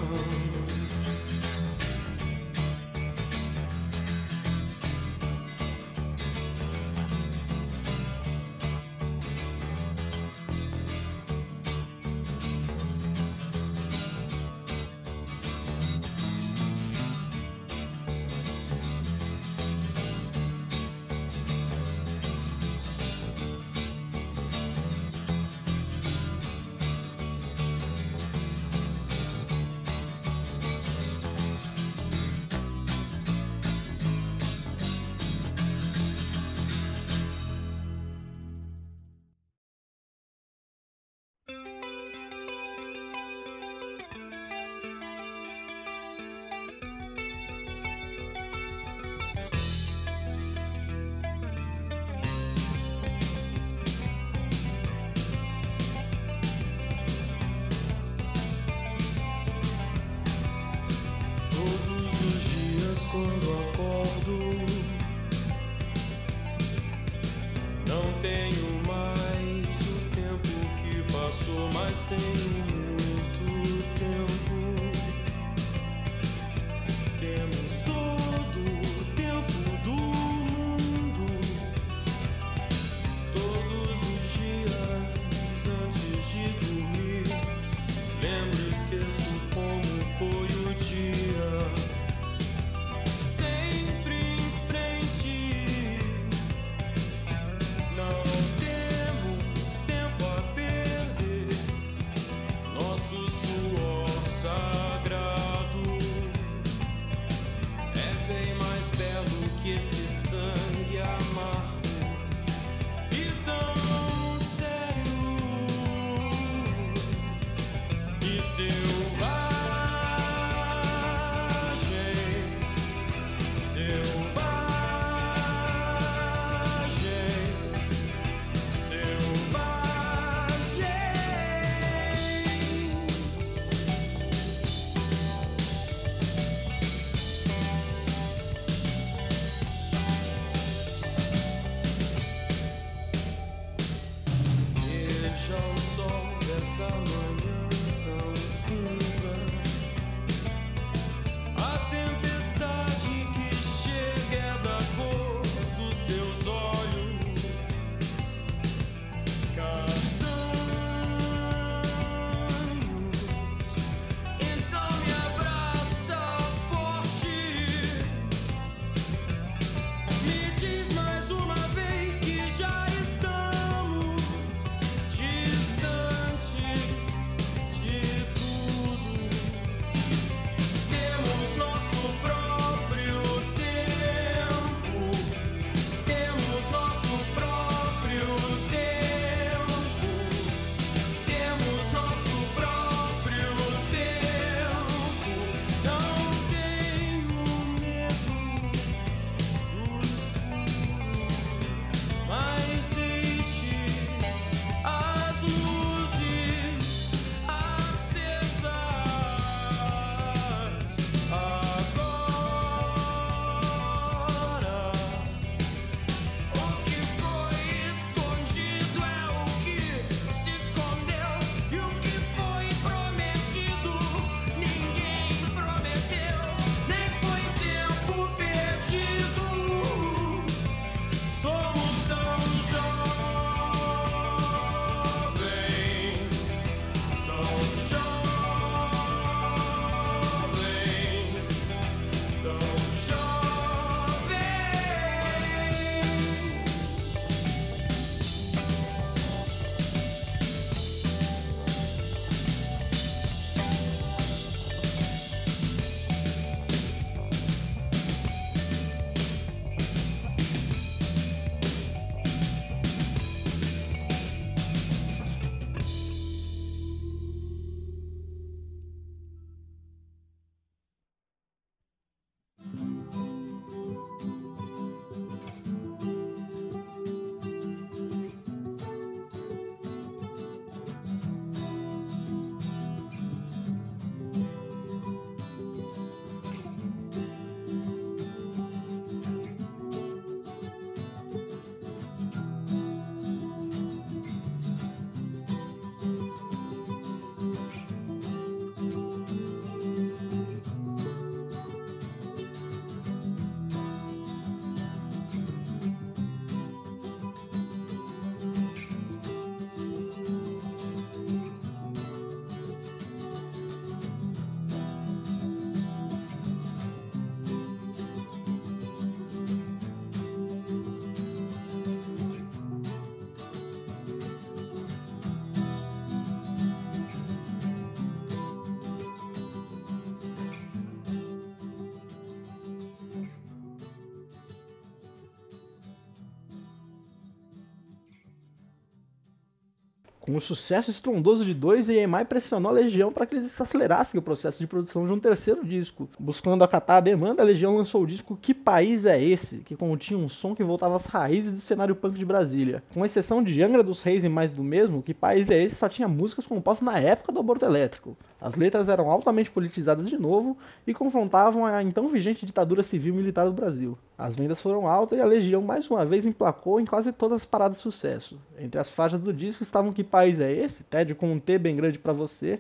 O 340.36 340.40
sucesso 340.40 340.90
estrondoso 340.90 341.46
de 341.46 341.54
dois, 341.54 341.88
a 341.88 341.94
EMI 341.94 342.26
pressionou 342.26 342.70
a 342.70 342.74
Legião 342.74 343.10
para 343.10 343.24
que 343.24 343.36
eles 343.36 343.58
acelerassem 343.58 344.18
o 344.18 344.22
processo 344.22 344.58
de 344.58 344.66
produção 344.66 345.06
de 345.06 345.12
um 345.14 345.18
terceiro 345.18 345.64
disco. 345.64 346.10
Buscando 346.18 346.62
acatar 346.62 346.98
a 346.98 347.00
demanda, 347.00 347.40
a 347.40 347.44
Legião 347.46 347.74
lançou 347.74 348.02
o 348.02 348.06
disco 348.06 348.36
Que 348.36 348.52
País 348.52 349.06
é 349.06 349.18
Esse?, 349.18 349.60
que 349.60 349.74
continha 349.74 350.20
um 350.20 350.28
som 350.28 350.54
que 350.54 350.62
voltava 350.62 350.96
às 350.96 351.06
raízes 351.06 351.54
do 351.54 351.60
cenário 351.60 351.96
punk 351.96 352.18
de 352.18 352.24
Brasília. 352.26 352.82
Com 352.92 353.02
exceção 353.02 353.42
de 353.42 353.62
Angra 353.62 353.82
dos 353.82 354.02
Reis 354.02 354.24
e 354.24 354.28
mais 354.28 354.52
do 354.52 354.62
mesmo, 354.62 355.02
Que 355.02 355.14
País 355.14 355.48
é 355.48 355.62
Esse? 355.62 355.76
só 355.76 355.88
tinha 355.88 356.06
músicas 356.06 356.44
compostas 356.46 356.84
na 356.84 356.98
época 356.98 357.32
do 357.32 357.40
aborto 357.40 357.64
elétrico. 357.64 358.14
As 358.40 358.54
letras 358.54 358.88
eram 358.88 359.10
altamente 359.10 359.50
politizadas 359.50 360.08
de 360.08 360.18
novo 360.18 360.58
e 360.86 360.92
confrontavam 360.92 361.64
a 361.64 361.82
então 361.82 362.08
vigente 362.08 362.44
ditadura 362.44 362.82
civil 362.82 363.14
militar 363.14 363.46
do 363.46 363.52
Brasil. 363.52 363.96
As 364.16 364.36
vendas 364.36 364.60
foram 364.60 364.86
altas 364.86 365.18
e 365.18 365.22
a 365.22 365.26
Legião 365.26 365.62
mais 365.62 365.90
uma 365.90 366.04
vez 366.04 366.26
emplacou 366.26 366.78
em 366.78 366.84
quase 366.84 367.12
todas 367.12 367.42
as 367.42 367.46
paradas 367.46 367.78
de 367.78 367.82
sucesso. 367.82 368.38
Entre 368.58 368.78
as 368.78 368.90
faixas 368.90 369.20
do 369.20 369.32
disco 369.32 369.62
estavam 369.62 369.92
Que 369.92 370.04
País 370.04 370.38
é 370.38 370.52
Esse? 370.52 370.84
Ted 370.84 371.14
com 371.14 371.32
um 371.32 371.40
T 371.40 371.58
bem 371.58 371.76
grande 371.76 371.98
para 371.98 372.12
você, 372.12 372.58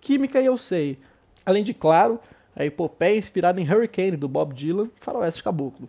Química 0.00 0.40
e 0.40 0.46
Eu 0.46 0.56
Sei. 0.56 0.98
Além 1.44 1.64
de, 1.64 1.74
claro, 1.74 2.20
a 2.54 2.64
epopeia 2.64 3.18
inspirada 3.18 3.60
em 3.60 3.68
Hurricane 3.68 4.16
do 4.16 4.28
Bob 4.28 4.54
Dylan, 4.54 4.88
Faroeste 5.00 5.42
Caboclo. 5.42 5.88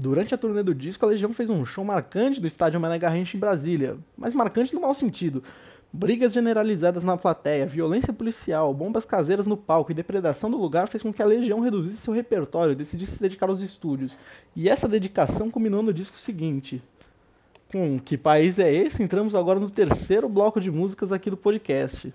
Durante 0.00 0.32
a 0.32 0.38
turnê 0.38 0.62
do 0.62 0.72
disco, 0.72 1.04
a 1.04 1.08
Legião 1.08 1.32
fez 1.32 1.50
um 1.50 1.64
show 1.64 1.84
marcante 1.84 2.40
do 2.40 2.46
estádio 2.46 2.78
Mané 2.78 3.00
Garrincha 3.00 3.36
em 3.36 3.40
Brasília, 3.40 3.98
mas 4.16 4.32
marcante 4.32 4.72
no 4.72 4.80
mau 4.80 4.94
sentido. 4.94 5.42
Brigas 5.92 6.32
generalizadas 6.32 7.02
na 7.02 7.16
plateia, 7.16 7.66
violência 7.66 8.12
policial, 8.12 8.72
bombas 8.72 9.04
caseiras 9.04 9.44
no 9.44 9.56
palco 9.56 9.90
e 9.90 9.94
depredação 9.96 10.48
do 10.48 10.56
lugar 10.56 10.86
fez 10.86 11.02
com 11.02 11.12
que 11.12 11.20
a 11.20 11.26
Legião 11.26 11.58
reduzisse 11.58 11.96
seu 11.96 12.14
repertório 12.14 12.74
e 12.74 12.76
decidisse 12.76 13.14
se 13.14 13.20
dedicar 13.20 13.48
aos 13.48 13.60
estúdios. 13.60 14.16
E 14.54 14.68
essa 14.68 14.86
dedicação 14.86 15.50
culminou 15.50 15.82
no 15.82 15.92
disco 15.92 16.16
seguinte. 16.16 16.80
Com 17.72 17.98
Que 17.98 18.16
País 18.16 18.60
é 18.60 18.72
Esse? 18.72 19.02
Entramos 19.02 19.34
agora 19.34 19.58
no 19.58 19.68
terceiro 19.68 20.28
bloco 20.28 20.60
de 20.60 20.70
músicas 20.70 21.10
aqui 21.10 21.28
do 21.28 21.36
podcast. 21.36 22.14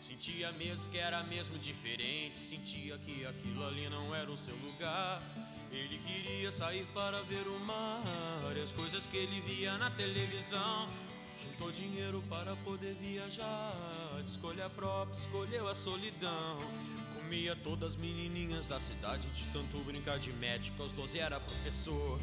Sentia 0.00 0.52
mesmo 0.52 0.90
que 0.90 0.98
era 0.98 1.22
mesmo 1.24 1.58
diferente, 1.58 2.36
sentia 2.36 2.96
que 2.98 3.26
aquilo 3.26 3.66
ali 3.66 3.88
não 3.88 4.14
era 4.14 4.30
o 4.30 4.38
seu 4.38 4.54
lugar. 4.56 5.20
Ele 5.70 5.98
queria 5.98 6.50
sair 6.50 6.86
para 6.94 7.20
ver 7.22 7.46
o 7.46 7.58
mar 7.60 8.02
e 8.56 8.62
as 8.62 8.72
coisas 8.72 9.06
que 9.06 9.16
ele 9.16 9.40
via 9.40 9.76
na 9.76 9.90
televisão. 9.90 10.88
Juntou 11.44 11.70
dinheiro 11.70 12.22
para 12.28 12.56
poder 12.56 12.94
viajar, 12.94 13.74
de 14.22 14.30
escolha 14.30 14.70
própria, 14.70 15.18
escolheu 15.18 15.68
a 15.68 15.74
solidão. 15.74 16.58
Comia 17.14 17.54
todas 17.56 17.92
as 17.92 17.96
menininhas 17.96 18.68
da 18.68 18.80
cidade, 18.80 19.28
de 19.28 19.44
tanto 19.52 19.78
brincar 19.84 20.18
de 20.18 20.32
médico, 20.32 20.82
aos 20.82 20.92
12 20.92 21.18
era 21.18 21.38
professor. 21.38 22.18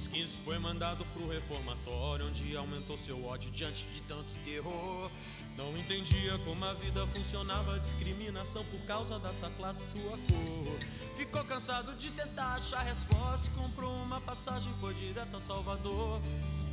Aos 0.00 0.08
15 0.08 0.38
foi 0.46 0.58
mandado 0.58 1.04
pro 1.12 1.28
reformatório, 1.28 2.26
onde 2.26 2.56
aumentou 2.56 2.96
seu 2.96 3.22
ódio 3.22 3.50
diante 3.50 3.84
de 3.92 4.00
tanto 4.00 4.24
terror. 4.46 5.10
Não 5.58 5.76
entendia 5.76 6.38
como 6.38 6.64
a 6.64 6.72
vida 6.72 7.06
funcionava, 7.08 7.78
discriminação 7.78 8.64
por 8.64 8.80
causa 8.86 9.18
dessa 9.18 9.50
classe, 9.50 9.92
sua 9.92 10.12
cor. 10.12 10.80
Ficou 11.18 11.44
cansado 11.44 11.94
de 11.96 12.10
tentar 12.12 12.54
achar 12.54 12.80
resposta, 12.80 13.50
comprou 13.50 13.94
uma 13.96 14.18
passagem, 14.22 14.72
foi 14.80 14.94
direto 14.94 15.36
a 15.36 15.40
Salvador. 15.40 16.22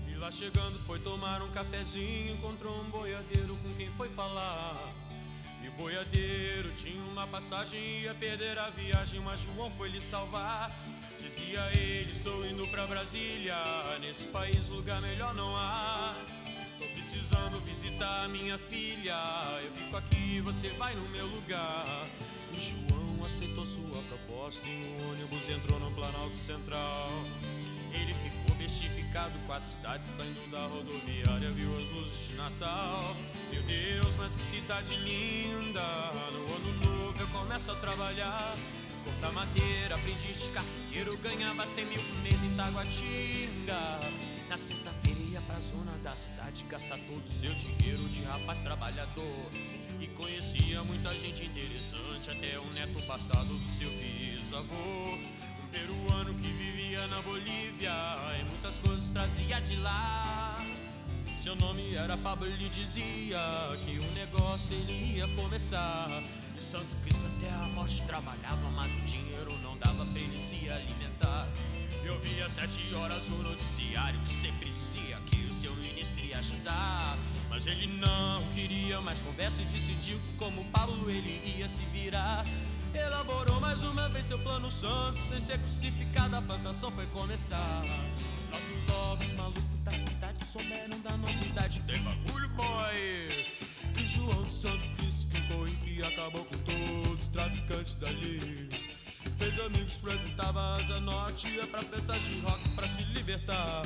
E 0.10 0.16
lá 0.16 0.32
chegando 0.32 0.80
foi 0.86 0.98
tomar 1.00 1.42
um 1.42 1.52
cafezinho, 1.52 2.32
encontrou 2.32 2.80
um 2.80 2.86
boiadeiro 2.86 3.58
com 3.58 3.74
quem 3.76 3.90
foi 3.98 4.08
falar. 4.08 4.78
E 5.62 5.68
o 5.68 5.72
boiadeiro 5.74 6.72
tinha 6.78 7.04
uma 7.12 7.28
passagem, 7.28 7.78
ia 8.04 8.14
perder 8.14 8.58
a 8.58 8.70
viagem, 8.70 9.20
mas 9.20 9.42
João 9.42 9.70
foi 9.72 9.90
lhe 9.90 10.00
salvar. 10.00 10.72
Dizia 11.28 11.60
ele, 11.74 12.10
estou 12.10 12.46
indo 12.46 12.66
pra 12.70 12.88
Brasília, 12.88 13.54
nesse 14.00 14.28
país 14.28 14.70
lugar 14.70 15.02
melhor 15.02 15.36
não 15.36 15.58
há. 15.58 16.16
Tô 16.80 16.86
precisando 16.86 17.60
visitar 17.66 18.30
minha 18.30 18.58
filha, 18.58 19.14
eu 19.62 19.72
fico 19.74 19.98
aqui, 19.98 20.40
você 20.40 20.70
vai 20.78 20.96
no 20.96 21.06
meu 21.10 21.26
lugar. 21.28 22.08
E 22.54 22.60
João 22.62 23.26
aceitou 23.26 23.66
sua 23.66 24.02
proposta 24.04 24.66
e 24.70 25.02
o 25.02 25.12
ônibus 25.12 25.50
entrou 25.50 25.78
no 25.82 25.92
Planalto 25.92 26.34
Central. 26.34 27.12
Ele 27.92 28.14
ficou 28.14 28.56
bestificado 28.56 29.38
com 29.46 29.52
a 29.52 29.60
cidade 29.60 30.06
saindo 30.06 30.50
da 30.50 30.66
rodoviária, 30.68 31.52
viu 31.52 31.78
as 31.78 31.90
luzes 31.90 32.30
de 32.30 32.36
Natal. 32.36 33.18
Meu 33.52 33.64
Deus, 33.64 34.16
mas 34.16 34.34
que 34.34 34.42
cidade 34.44 34.96
linda! 34.96 35.82
No 36.32 36.56
ano 36.56 36.86
novo 36.86 37.20
eu 37.20 37.28
começo 37.28 37.70
a 37.70 37.76
trabalhar. 37.76 38.56
Cortar 39.18 39.34
madeira, 39.34 39.96
aprendiz 39.96 40.42
de 40.42 40.50
carteiro, 40.52 41.18
ganhava 41.18 41.66
100 41.66 41.86
mil 41.86 42.02
por 42.02 42.22
mês 42.22 42.44
em 42.44 42.56
Taguatinga. 42.56 44.00
Na 44.48 44.56
sexta-feira 44.56 45.20
ia 45.20 45.42
pra 45.42 45.60
zona 45.60 45.92
da 46.04 46.16
cidade 46.16 46.64
gastar 46.70 47.00
todo 47.00 47.24
o 47.24 47.28
seu 47.28 47.52
dinheiro 47.56 48.04
de 48.10 48.22
rapaz 48.24 48.62
trabalhador. 48.62 49.52
E 50.00 50.06
conhecia 50.08 50.84
muita 50.84 51.18
gente 51.18 51.44
interessante, 51.44 52.30
até 52.30 52.60
o 52.60 52.66
neto 52.74 53.02
passado 53.08 53.48
do 53.48 53.68
seu 53.68 53.90
bisavô. 53.90 55.16
Um 55.16 55.68
peruano 55.72 56.34
que 56.36 56.50
vivia 56.50 57.08
na 57.08 57.20
Bolívia 57.22 57.94
e 58.40 58.44
muitas 58.44 58.78
coisas 58.80 59.10
trazia 59.10 59.60
de 59.62 59.78
lá. 59.78 60.64
Seu 61.42 61.56
nome 61.56 61.96
era 61.96 62.16
Pablo, 62.18 62.46
ele 62.46 62.70
dizia 62.70 63.40
que 63.84 63.98
o 63.98 64.12
negócio 64.12 64.76
ele 64.76 65.18
ia 65.18 65.28
começar. 65.30 66.22
E 66.58 66.62
Santo 66.62 66.96
Cristo 67.04 67.28
até 67.38 67.54
a 67.54 67.68
morte 67.76 68.02
trabalhava, 68.08 68.72
mas 68.72 68.92
o 68.96 69.00
dinheiro 69.02 69.56
não 69.62 69.78
dava 69.78 70.04
pra 70.06 70.20
ele 70.20 70.40
se 70.40 70.68
alimentar. 70.70 71.48
Eu 72.04 72.20
via 72.20 72.50
sete 72.50 72.94
horas 72.96 73.30
o 73.30 73.36
noticiário 73.36 74.20
que 74.22 74.30
sempre 74.30 74.70
dizia 74.70 75.18
que 75.28 75.38
o 75.38 75.54
seu 75.54 75.76
ministro 75.76 76.24
ia 76.26 76.40
ajudar. 76.40 77.18
Mas 77.50 77.68
ele 77.68 77.88
não 77.88 78.44
queria 78.54 79.00
mais 79.02 79.20
conversa 79.20 79.62
e 79.62 79.66
decidiu 79.66 80.18
que 80.20 80.34
como 80.38 80.66
Pablo 80.66 81.10
ele 81.10 81.58
ia 81.58 81.68
se 81.70 81.84
virar. 81.94 82.44
Elaborou 82.94 83.60
mais 83.60 83.84
uma 83.84 84.10
vez 84.10 84.26
seu 84.26 84.40
plano 84.40 84.72
santo, 84.72 85.20
sem 85.20 85.40
ser 85.40 85.60
crucificado 85.60 86.36
a 86.36 86.42
plantação 86.42 86.90
foi 86.92 87.06
começar. 87.08 87.84
Nove 88.50 88.92
lobos 88.92 89.32
malucos 89.34 89.80
da 89.84 89.92
cidade 89.92 90.46
souberam 90.46 91.00
da 91.02 91.16
novidade, 91.18 91.82
tem 91.82 92.02
bagulho 92.02 92.50
boy. 92.50 93.67
João 94.08 94.44
de 94.46 94.54
Santo 94.54 94.88
Cristo 94.96 95.28
ficou 95.30 95.68
em 95.68 95.76
que 95.76 96.02
acabou 96.02 96.46
com 96.46 96.58
todos 96.60 97.20
os 97.20 97.28
traficantes 97.28 97.96
dali. 97.96 98.70
Fez 99.38 99.60
amigos, 99.60 99.96
frequentava 99.96 100.60
a 100.62 100.74
Asa 100.76 101.00
Norte, 101.02 101.50
ia 101.50 101.68
pra 101.68 101.82
festas 101.82 102.18
de 102.22 102.40
rock 102.40 102.70
pra 102.70 102.88
se 102.88 103.02
libertar. 103.14 103.84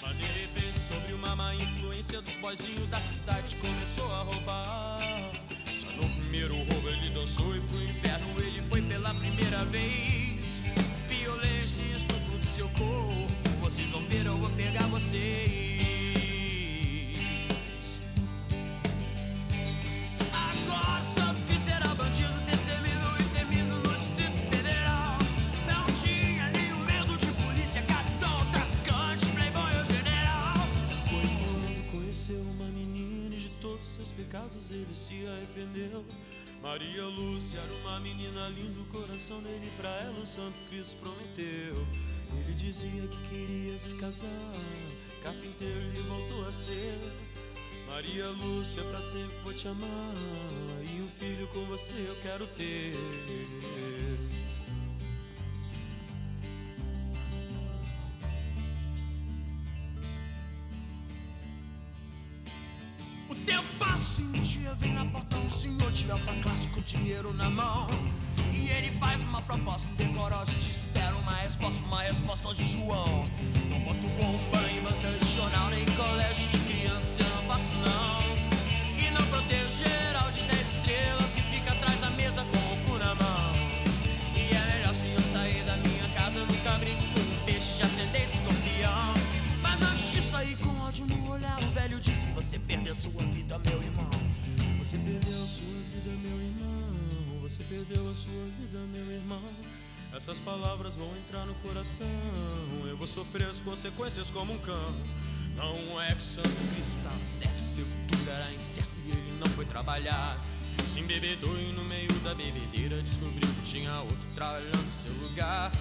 Mas 0.00 0.16
de 0.16 0.24
repente, 0.24 0.78
sobre 0.88 1.12
uma 1.14 1.34
má 1.34 1.54
influência 1.56 2.22
dos 2.22 2.36
boizinhos 2.36 2.88
da 2.88 3.00
cidade, 3.00 3.56
começou 3.56 4.12
a 4.14 4.22
roubar. 4.22 4.98
Já 5.80 5.90
no 5.90 6.08
primeiro 6.20 6.54
roubo 6.54 6.88
ele 6.88 7.10
dançou 7.10 7.56
e 7.56 7.60
pro 7.60 7.82
inferno 7.82 8.26
ele 8.38 8.62
foi 8.70 8.80
pela 8.82 9.12
primeira 9.12 9.64
vez. 9.64 10.62
Violência 11.08 11.82
e 11.82 11.96
estupro 11.96 12.38
do 12.38 12.46
seu 12.46 12.68
corpo, 12.68 13.26
vocês 13.60 13.90
vão 13.90 14.04
ver, 14.06 14.26
eu 14.26 14.38
vou 14.38 14.50
pegar 14.50 14.86
vocês. 14.86 15.71
Ele 34.72 34.94
se 34.94 35.26
arrependeu. 35.26 36.04
Maria 36.62 37.04
Lúcia 37.04 37.58
era 37.58 37.74
uma 37.80 38.00
menina 38.00 38.48
linda, 38.48 38.80
o 38.80 38.84
coração 38.86 39.42
dele 39.42 39.70
pra 39.76 39.88
ela 39.88 40.20
o 40.20 40.26
Santo 40.26 40.56
Cristo 40.68 40.96
prometeu. 40.96 41.86
Ele 42.32 42.54
dizia 42.54 43.06
que 43.08 43.28
queria 43.28 43.78
se 43.78 43.94
casar, 43.96 44.54
carpinteiro 45.22 45.80
ele 45.80 46.02
voltou 46.02 46.46
a 46.46 46.52
ser. 46.52 46.98
Maria 47.88 48.28
Lúcia, 48.28 48.82
pra 48.84 49.02
sempre 49.02 49.36
vou 49.44 49.52
te 49.52 49.68
amar. 49.68 50.14
E 50.80 51.02
um 51.02 51.08
filho 51.18 51.46
com 51.48 51.64
você 51.66 51.94
eu 52.08 52.16
quero 52.22 52.46
ter. 52.46 52.94
O 63.32 63.34
tempo 63.34 63.64
passa 63.78 64.20
e 64.20 64.24
um 64.24 64.32
dia 64.42 64.74
vem 64.74 64.92
na 64.92 65.06
porta 65.06 65.38
um 65.38 65.48
senhor 65.48 65.90
de 65.90 66.10
alta 66.10 66.34
classe 66.42 66.68
com 66.68 66.82
dinheiro 66.82 67.32
na 67.32 67.48
mão. 67.48 67.88
E 68.52 68.68
ele 68.68 68.90
faz 68.98 69.22
uma 69.22 69.40
proposta 69.40 69.88
decorosa 69.96 70.52
te 70.52 70.70
espera 70.70 71.16
uma 71.16 71.36
resposta, 71.36 71.82
uma 71.82 72.02
resposta 72.02 72.52
João. 72.52 73.24
Não 73.70 73.80
boto 73.80 74.06
bomba 74.20 74.70
em 74.70 74.82
banca 74.82 75.18
de 75.18 75.34
jornal, 75.34 75.70
nem 75.70 75.82
em 75.82 75.92
colégio 75.92 76.46
de 76.50 76.61
perdeu 97.82 98.08
a 98.10 98.14
sua 98.14 98.44
vida, 98.58 98.78
meu 98.92 99.10
irmão. 99.12 99.42
Essas 100.14 100.38
palavras 100.38 100.94
vão 100.94 101.08
entrar 101.16 101.44
no 101.46 101.54
coração. 101.56 102.06
Eu 102.86 102.96
vou 102.96 103.06
sofrer 103.06 103.48
as 103.48 103.60
consequências 103.60 104.30
como 104.30 104.52
um 104.52 104.58
cão. 104.58 104.94
Não 105.56 106.00
é 106.00 106.14
que 106.14 106.22
Santo 106.22 106.48
estava 106.78 107.26
certo, 107.26 107.62
seu 107.62 107.84
futuro 107.84 108.30
era 108.30 108.52
incerto 108.52 108.90
e 109.06 109.10
ele 109.10 109.38
não 109.38 109.46
foi 109.48 109.64
trabalhar. 109.64 110.40
Se 110.86 111.00
embebedou 111.00 111.58
e 111.58 111.72
no 111.72 111.84
meio 111.84 112.12
da 112.20 112.34
bebedeira 112.34 113.00
descobriu 113.02 113.48
que 113.54 113.62
tinha 113.62 114.00
outro 114.00 114.28
trabalhando 114.34 114.88
seu 114.88 115.12
lugar. 115.14 115.72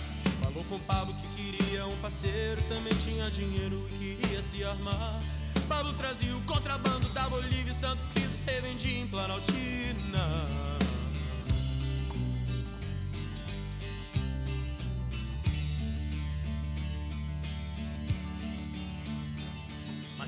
Falou 0.44 0.64
com 0.66 0.80
Pablo 0.80 1.14
que 1.14 1.52
queria 1.52 1.86
um 1.86 1.98
parceiro, 1.98 2.62
também 2.64 2.94
tinha 2.96 3.30
dinheiro 3.30 3.88
e 3.94 4.16
queria 4.16 4.42
se 4.42 4.64
armar. 4.64 5.22
Pablo 5.68 5.94
trazia 5.94 6.36
o 6.36 6.42
contrabando 6.42 7.08
da 7.10 7.30
Bolívia 7.30 7.72
e 7.72 7.76
Santo 7.76 8.02
Cristo 8.14 8.46
revendia 8.46 9.00
em 9.00 9.08
Planaltina. 9.08 10.61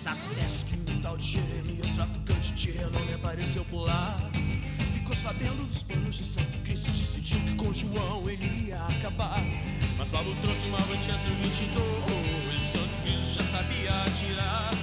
Mas 0.03 0.17
acontece 0.17 0.65
que 0.65 0.75
um 0.75 0.99
tal 0.99 1.13
tá 1.13 1.17
de 1.17 1.31
Jeremias, 1.31 1.91
traficante 1.91 2.51
de 2.51 2.71
renome, 2.71 3.13
apareceu 3.13 3.63
por 3.63 3.85
lá. 3.85 4.17
Ficou 4.91 5.15
sabendo 5.15 5.65
dos 5.65 5.81
planos 5.81 6.15
de 6.15 6.25
Santo 6.25 6.57
Cristo, 6.57 6.89
e 6.89 6.91
decidiu 6.91 7.39
que 7.39 7.55
com 7.55 7.71
João 7.71 8.29
ele 8.29 8.67
ia 8.67 8.81
acabar. 8.81 9.39
Mas 9.97 10.09
Pablo 10.09 10.35
trouxe 10.41 10.67
uma 10.67 10.79
vantia 10.79 11.17
seu 11.17 11.33
22, 11.35 12.61
e 12.61 12.65
Santo 12.65 13.01
Cristo 13.03 13.33
já 13.35 13.43
sabia 13.45 14.03
atirar. 14.03 14.73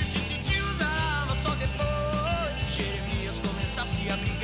E 0.00 0.18
decidiu 0.18 0.64
usar 0.70 1.28
a 1.30 1.36
só 1.36 1.54
depois 1.56 2.62
que 2.62 2.82
Jeremias 2.82 3.38
começasse 3.38 4.08
a 4.08 4.16
brincar. 4.16 4.39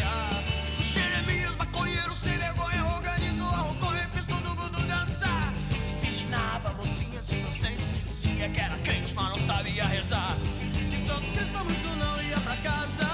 coisa. 10.06 10.36
E 10.92 10.98
só 10.98 11.14
que 11.14 11.38
essa 11.38 11.64
muito 11.64 11.96
não 11.98 12.22
ia 12.22 12.38
pra 12.38 12.56
casa. 12.58 13.05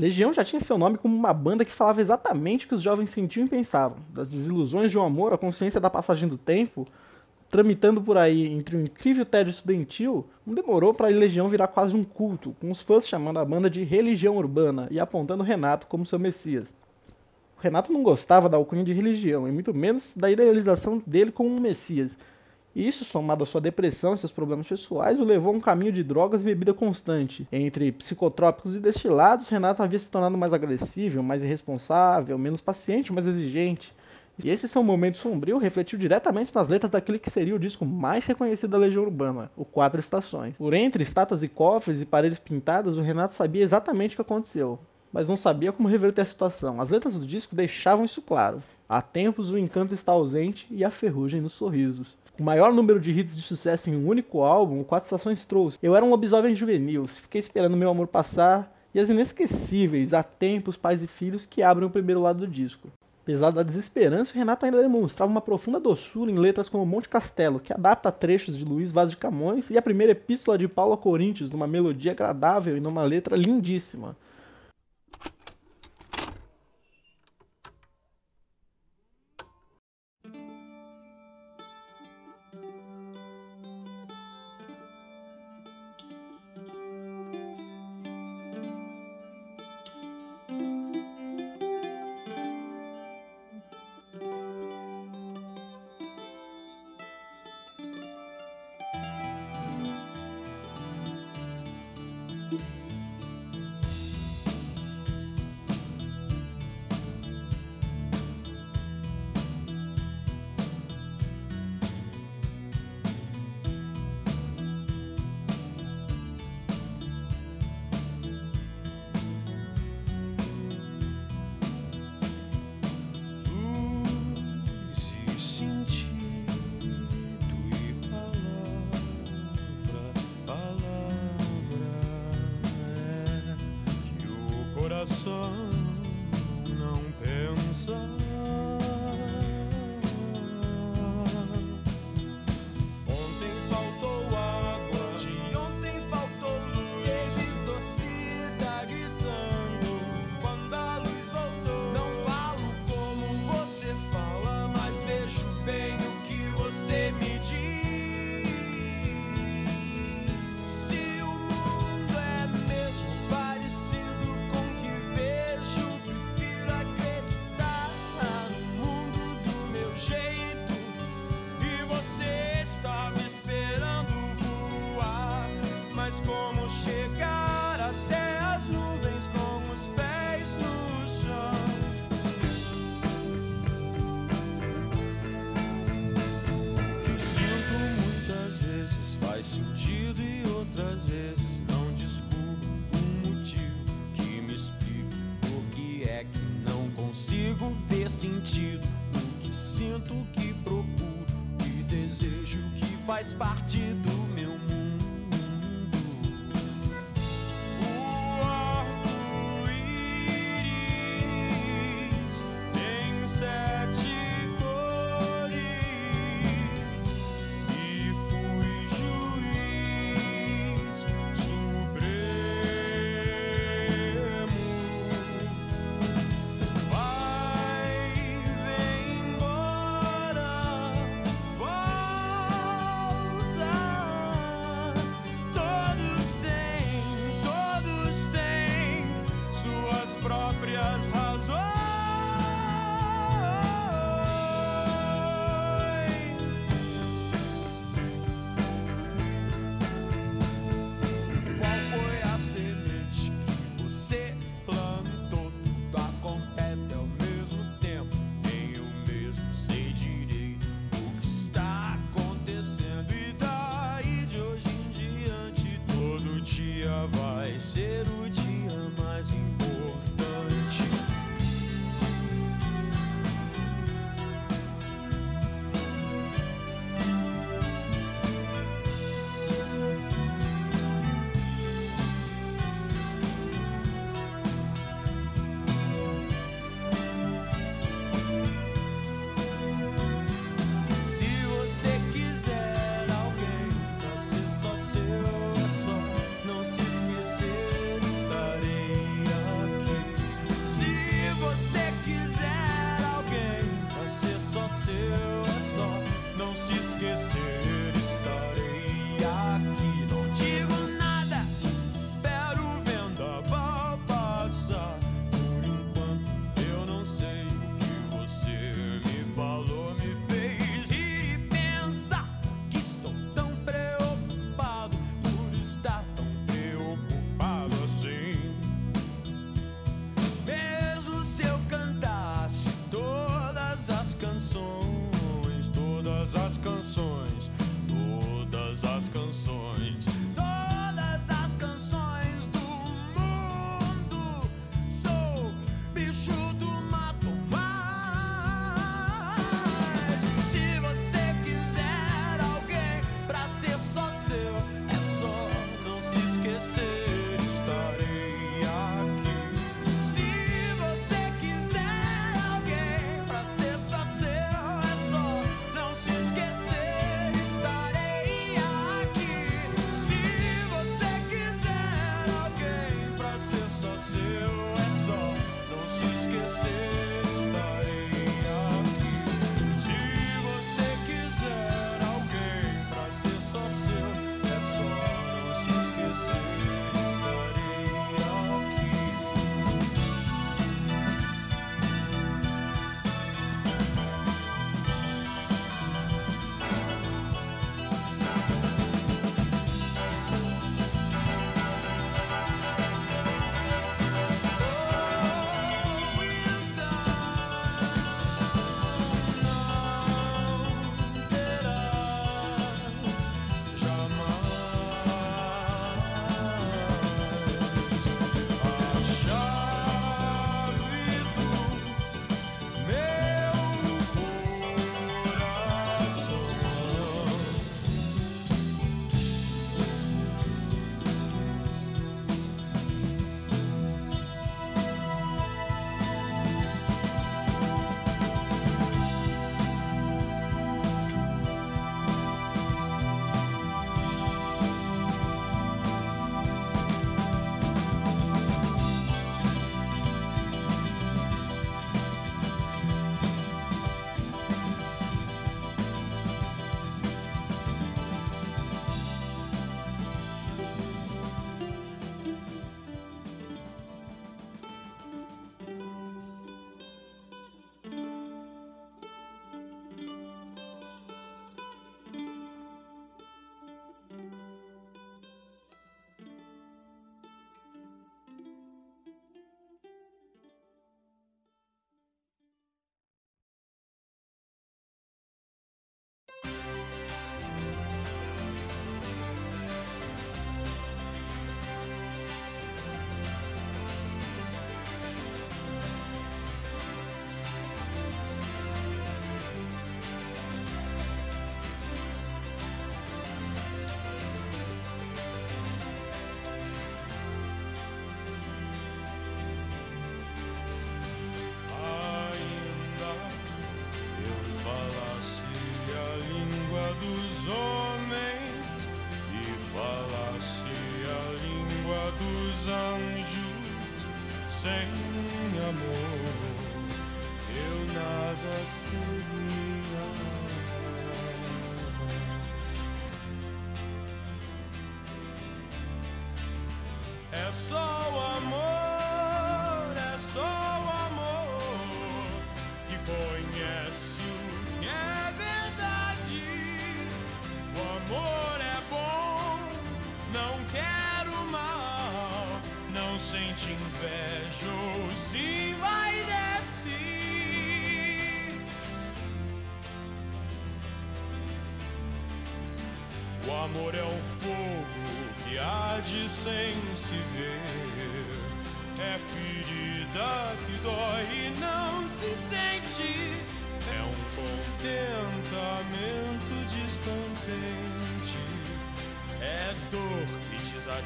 Legião 0.00 0.32
já 0.32 0.42
tinha 0.42 0.60
seu 0.60 0.78
nome 0.78 0.96
como 0.96 1.14
uma 1.14 1.34
banda 1.34 1.62
que 1.62 1.74
falava 1.74 2.00
exatamente 2.00 2.64
o 2.64 2.68
que 2.68 2.74
os 2.74 2.80
jovens 2.80 3.10
sentiam 3.10 3.44
e 3.44 3.48
pensavam, 3.50 3.98
das 4.14 4.30
desilusões 4.30 4.90
de 4.90 4.96
um 4.96 5.02
amor, 5.02 5.34
a 5.34 5.38
consciência 5.38 5.78
da 5.78 5.90
passagem 5.90 6.26
do 6.26 6.38
tempo, 6.38 6.86
tramitando 7.50 8.00
por 8.00 8.16
aí 8.16 8.46
entre 8.46 8.78
um 8.78 8.80
incrível 8.80 9.26
tédio 9.26 9.50
estudantil, 9.50 10.26
não 10.46 10.54
demorou 10.54 10.94
para 10.94 11.08
a 11.08 11.10
Legião 11.10 11.50
virar 11.50 11.68
quase 11.68 11.94
um 11.94 12.02
culto, 12.02 12.56
com 12.58 12.70
os 12.70 12.80
fãs 12.80 13.06
chamando 13.06 13.40
a 13.40 13.44
banda 13.44 13.68
de 13.68 13.84
religião 13.84 14.38
urbana 14.38 14.88
e 14.90 14.98
apontando 14.98 15.42
Renato 15.42 15.86
como 15.86 16.06
seu 16.06 16.18
messias. 16.18 16.72
O 17.58 17.60
Renato 17.60 17.92
não 17.92 18.02
gostava 18.02 18.48
da 18.48 18.56
alcunha 18.56 18.82
de 18.82 18.94
religião, 18.94 19.46
e 19.46 19.52
muito 19.52 19.74
menos 19.74 20.14
da 20.16 20.30
idealização 20.30 21.02
dele 21.06 21.30
como 21.30 21.50
um 21.50 21.60
messias, 21.60 22.16
isso, 22.74 23.04
somado 23.04 23.42
à 23.42 23.46
sua 23.46 23.60
depressão 23.60 24.14
e 24.14 24.18
seus 24.18 24.30
problemas 24.30 24.68
pessoais, 24.68 25.18
o 25.18 25.24
levou 25.24 25.52
a 25.52 25.56
um 25.56 25.60
caminho 25.60 25.92
de 25.92 26.04
drogas 26.04 26.42
e 26.42 26.44
bebida 26.44 26.72
constante. 26.72 27.46
Entre 27.50 27.90
psicotrópicos 27.92 28.76
e 28.76 28.80
destilados, 28.80 29.48
Renato 29.48 29.82
havia 29.82 29.98
se 29.98 30.10
tornado 30.10 30.38
mais 30.38 30.52
agressivo, 30.52 31.22
mais 31.22 31.42
irresponsável, 31.42 32.38
menos 32.38 32.60
paciente, 32.60 33.12
mais 33.12 33.26
exigente. 33.26 33.92
E 34.42 34.48
esse 34.48 34.68
seu 34.68 34.82
momento 34.82 35.18
sombrio 35.18 35.58
refletiu 35.58 35.98
diretamente 35.98 36.54
nas 36.54 36.68
letras 36.68 36.90
daquele 36.90 37.18
que 37.18 37.30
seria 37.30 37.54
o 37.54 37.58
disco 37.58 37.84
mais 37.84 38.24
reconhecido 38.24 38.70
da 38.70 38.78
Legião 38.78 39.02
Urbana, 39.02 39.50
o 39.56 39.64
Quatro 39.64 40.00
Estações. 40.00 40.56
Por 40.56 40.72
entre 40.72 41.02
estátuas 41.02 41.42
e 41.42 41.48
cofres 41.48 42.00
e 42.00 42.06
paredes 42.06 42.38
pintadas, 42.38 42.96
o 42.96 43.02
Renato 43.02 43.34
sabia 43.34 43.62
exatamente 43.62 44.14
o 44.14 44.16
que 44.16 44.22
aconteceu, 44.22 44.78
mas 45.12 45.28
não 45.28 45.36
sabia 45.36 45.72
como 45.72 45.88
reverter 45.88 46.22
a 46.22 46.26
situação. 46.26 46.80
As 46.80 46.88
letras 46.88 47.14
do 47.14 47.26
disco 47.26 47.54
deixavam 47.54 48.04
isso 48.04 48.22
claro. 48.22 48.62
Há 48.88 49.02
tempos 49.02 49.50
o 49.50 49.58
encanto 49.58 49.92
está 49.92 50.12
ausente 50.12 50.66
e 50.70 50.84
a 50.84 50.90
ferrugem 50.90 51.40
nos 51.40 51.52
sorrisos. 51.52 52.16
O 52.40 52.42
maior 52.42 52.72
número 52.72 52.98
de 52.98 53.10
hits 53.10 53.36
de 53.36 53.42
sucesso 53.42 53.90
em 53.90 53.94
um 53.94 54.08
único 54.08 54.40
álbum, 54.40 54.82
Quatro 54.82 55.08
Estações 55.08 55.44
trouxe. 55.44 55.78
Eu 55.82 55.94
era 55.94 56.02
um 56.02 56.08
lobisomem 56.08 56.54
juvenil, 56.54 57.06
fiquei 57.06 57.38
esperando 57.38 57.76
meu 57.76 57.90
amor 57.90 58.06
passar, 58.06 58.74
e 58.94 58.98
as 58.98 59.10
inesquecíveis 59.10 60.14
Há 60.14 60.22
tempos, 60.22 60.74
pais 60.74 61.02
e 61.02 61.06
filhos 61.06 61.44
que 61.44 61.62
abrem 61.62 61.86
o 61.86 61.92
primeiro 61.92 62.22
lado 62.22 62.38
do 62.38 62.46
disco. 62.46 62.88
Apesar 63.22 63.50
da 63.50 63.62
desesperança, 63.62 64.32
o 64.32 64.34
Renato 64.34 64.64
ainda 64.64 64.80
demonstrava 64.80 65.30
uma 65.30 65.42
profunda 65.42 65.78
doçura 65.78 66.30
em 66.30 66.38
letras 66.38 66.66
como 66.66 66.86
Monte 66.86 67.10
Castelo, 67.10 67.60
que 67.60 67.74
adapta 67.74 68.10
trechos 68.10 68.56
de 68.56 68.64
Luiz 68.64 68.90
Vaz 68.90 69.10
de 69.10 69.18
Camões, 69.18 69.68
e 69.68 69.76
a 69.76 69.82
primeira 69.82 70.12
epístola 70.12 70.56
de 70.56 70.66
Paulo 70.66 70.94
a 70.94 70.96
Coríntios, 70.96 71.50
numa 71.50 71.66
melodia 71.66 72.12
agradável 72.12 72.74
e 72.74 72.80
numa 72.80 73.02
letra 73.02 73.36
lindíssima. 73.36 74.16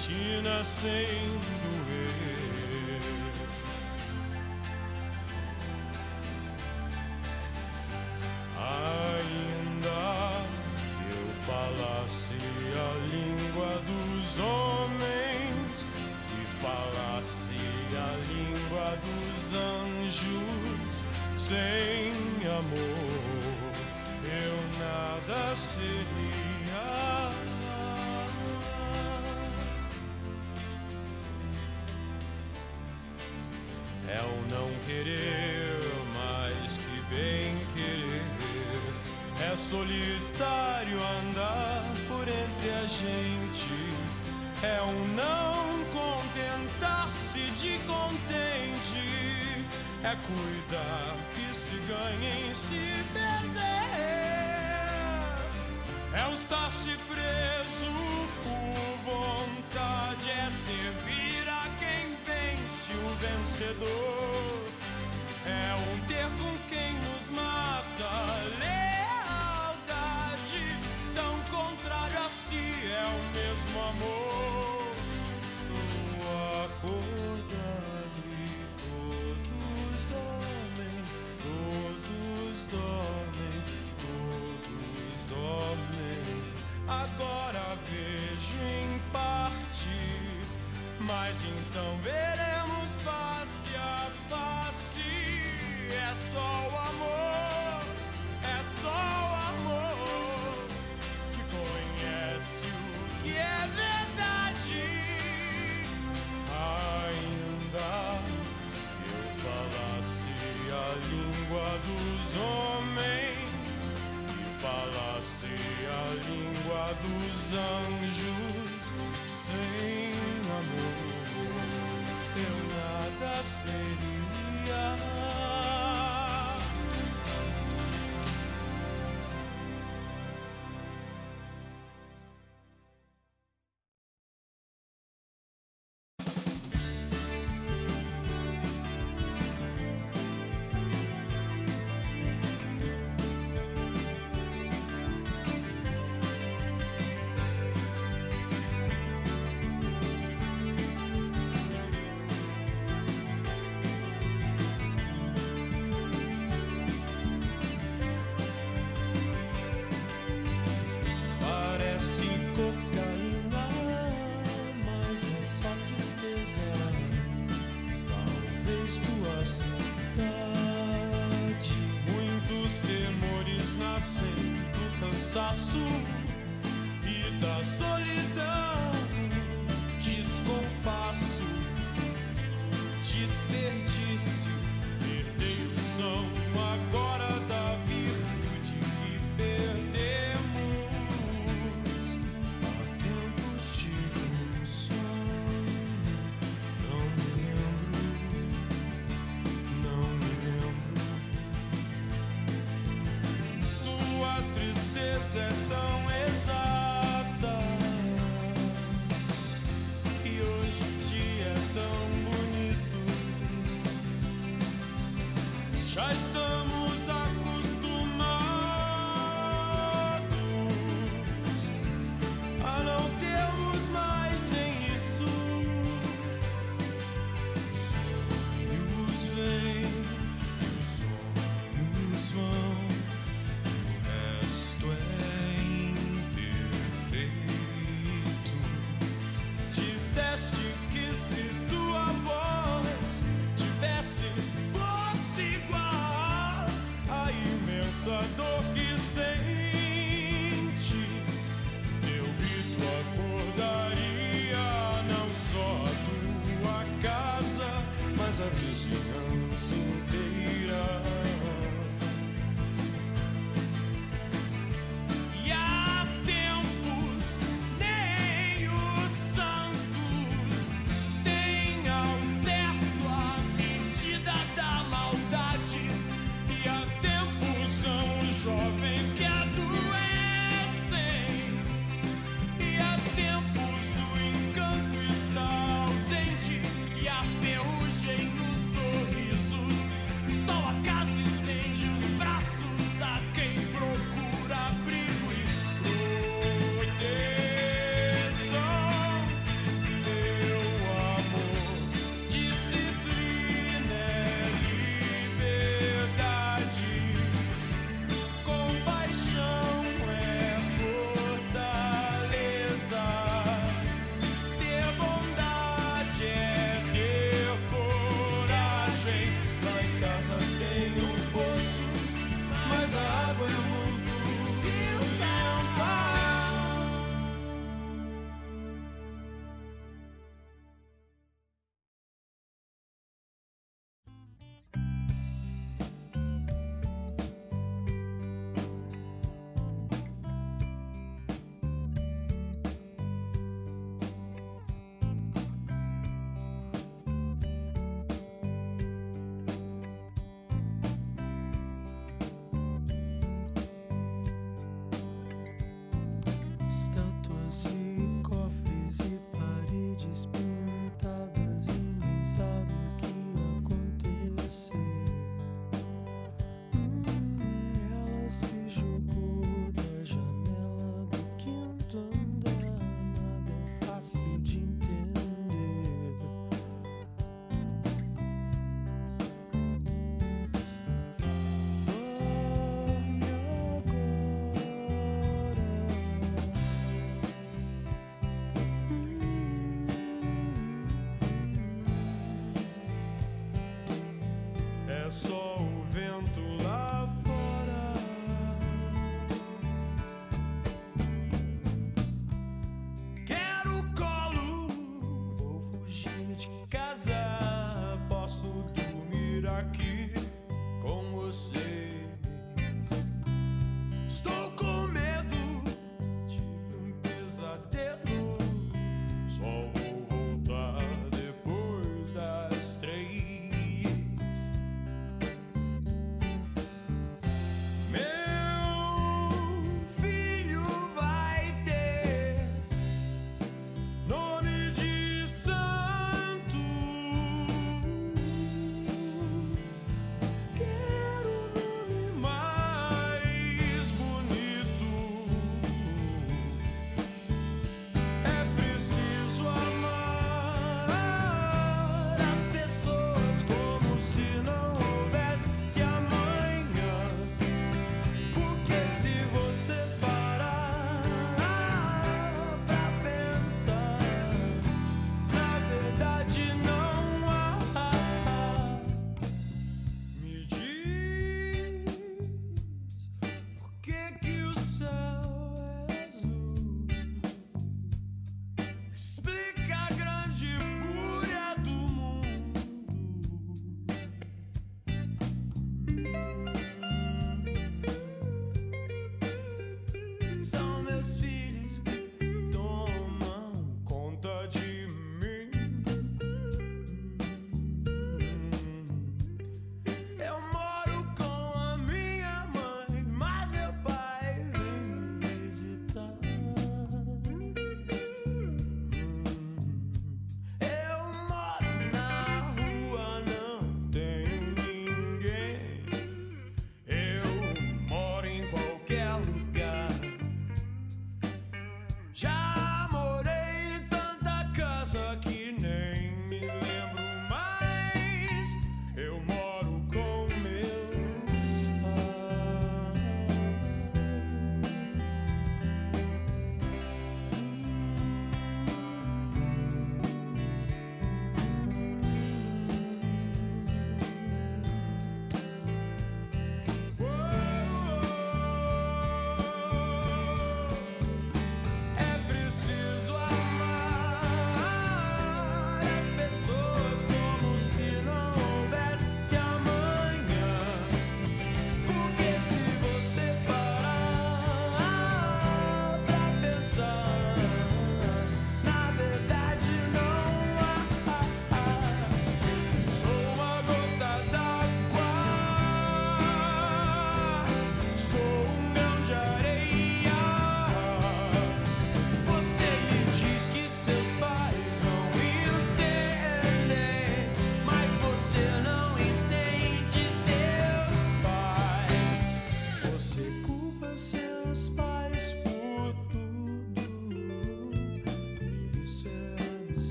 rotina 0.00 0.64
sem 0.64 1.06
doer. 1.52 3.00
Ainda 8.56 10.02
que 10.96 11.04
eu 11.14 11.28
falasse 11.46 12.38
a 12.76 12.90
língua 13.12 13.70
dos 13.86 14.38
homens 14.38 15.86
e 16.32 16.40
falasse 16.62 17.60
a 17.94 18.10
língua 18.32 18.88
dos 19.04 19.54
anjos 19.54 21.04
sem 21.36 22.12
amor. 22.46 22.89
querer, 34.90 35.80
mais 36.14 36.78
que 36.78 37.14
bem 37.14 37.56
querer. 37.74 39.52
É 39.52 39.56
solitário 39.56 40.98
andar 41.18 41.84
por 42.08 42.22
entre 42.22 42.70
a 42.70 42.86
gente. 42.86 43.70
É 44.62 44.82
um 44.82 45.06
não 45.14 45.84
contentar-se 45.98 47.38
de 47.62 47.78
contente. 47.86 49.64
É 50.02 50.16
cuidar 50.26 51.16
que 51.34 51.54
se 51.54 51.76
ganha 51.88 52.48
em 52.48 52.54
se 52.54 53.04
perder. 53.12 53.60
É 56.12 56.26
um 56.28 56.34
estar-se 56.34 56.96
preso 57.10 57.92
por 58.42 59.12
vontade. 59.12 60.30
É 60.30 60.50
servir 60.50 61.48
a 61.48 61.66
quem 61.78 62.16
vence 62.26 62.92
o 62.92 63.08
vencedor. 63.24 63.99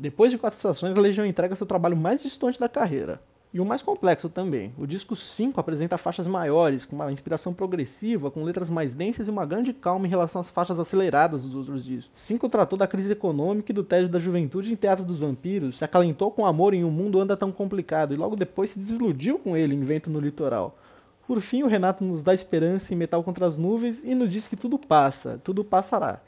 Depois 0.00 0.30
de 0.30 0.38
quatro 0.38 0.56
estações, 0.56 0.96
a 0.96 1.00
Legião 1.00 1.26
entrega 1.26 1.54
seu 1.54 1.66
trabalho 1.66 1.94
mais 1.94 2.22
distante 2.22 2.58
da 2.58 2.70
carreira. 2.70 3.20
E 3.52 3.60
o 3.60 3.66
mais 3.66 3.82
complexo 3.82 4.30
também. 4.30 4.72
O 4.78 4.86
disco 4.86 5.14
5 5.14 5.60
apresenta 5.60 5.98
faixas 5.98 6.26
maiores, 6.26 6.86
com 6.86 6.96
uma 6.96 7.12
inspiração 7.12 7.52
progressiva, 7.52 8.30
com 8.30 8.42
letras 8.42 8.70
mais 8.70 8.94
densas 8.94 9.28
e 9.28 9.30
uma 9.30 9.44
grande 9.44 9.74
calma 9.74 10.06
em 10.06 10.08
relação 10.08 10.40
às 10.40 10.50
faixas 10.50 10.78
aceleradas 10.78 11.42
dos 11.42 11.54
outros 11.54 11.84
discos. 11.84 12.10
5 12.14 12.48
tratou 12.48 12.78
da 12.78 12.86
crise 12.86 13.12
econômica 13.12 13.72
e 13.72 13.74
do 13.74 13.84
tédio 13.84 14.08
da 14.08 14.18
juventude 14.18 14.72
em 14.72 14.76
Teatro 14.76 15.04
dos 15.04 15.18
Vampiros, 15.18 15.76
se 15.76 15.84
acalentou 15.84 16.30
com 16.30 16.46
amor 16.46 16.72
em 16.72 16.82
um 16.82 16.90
mundo 16.90 17.20
anda 17.20 17.36
tão 17.36 17.52
complicado 17.52 18.14
e 18.14 18.16
logo 18.16 18.36
depois 18.36 18.70
se 18.70 18.78
desiludiu 18.78 19.38
com 19.38 19.54
ele 19.54 19.74
em 19.74 19.84
Vento 19.84 20.08
no 20.08 20.18
Litoral. 20.18 20.78
Por 21.26 21.42
fim, 21.42 21.62
o 21.62 21.68
Renato 21.68 22.02
nos 22.02 22.22
dá 22.22 22.32
esperança 22.32 22.94
em 22.94 22.96
Metal 22.96 23.22
contra 23.22 23.46
as 23.46 23.58
Nuvens 23.58 24.00
e 24.02 24.14
nos 24.14 24.32
diz 24.32 24.48
que 24.48 24.56
tudo 24.56 24.78
passa, 24.78 25.38
tudo 25.44 25.62
passará. 25.62 26.20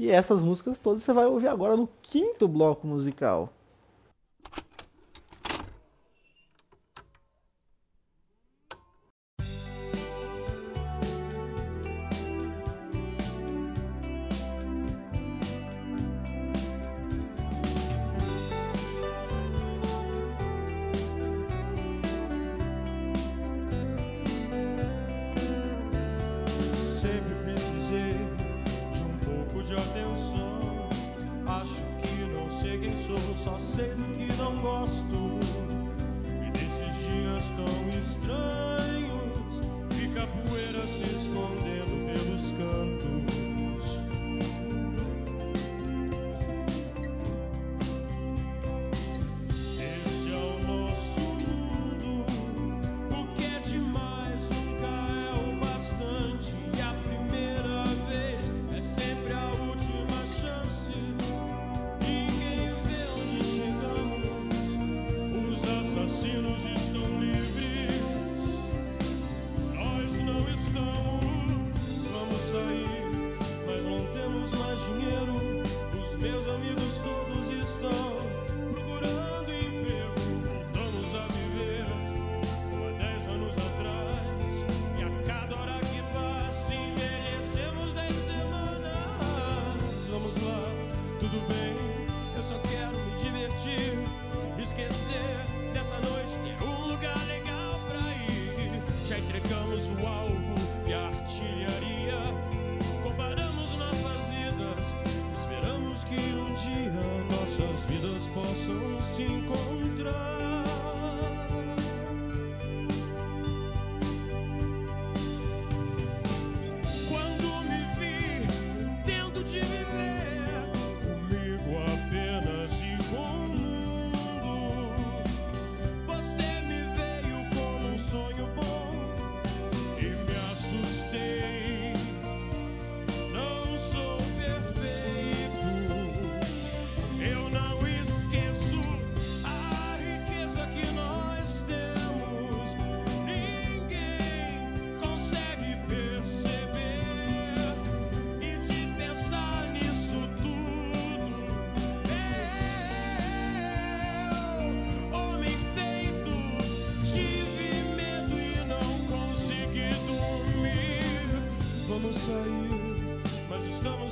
E 0.00 0.10
essas 0.10 0.42
músicas 0.42 0.78
todas 0.78 1.02
você 1.02 1.12
vai 1.12 1.26
ouvir 1.26 1.48
agora 1.48 1.76
no 1.76 1.86
quinto 2.00 2.48
bloco 2.48 2.86
musical. 2.86 3.52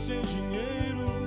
seu 0.08 0.22
dinheiro. 0.22 1.17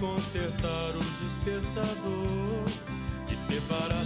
consertar 0.00 0.92
o 0.96 1.04
despertador 1.22 2.64
e 3.30 3.36
separar 3.36 4.04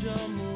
Georgia 0.00 0.47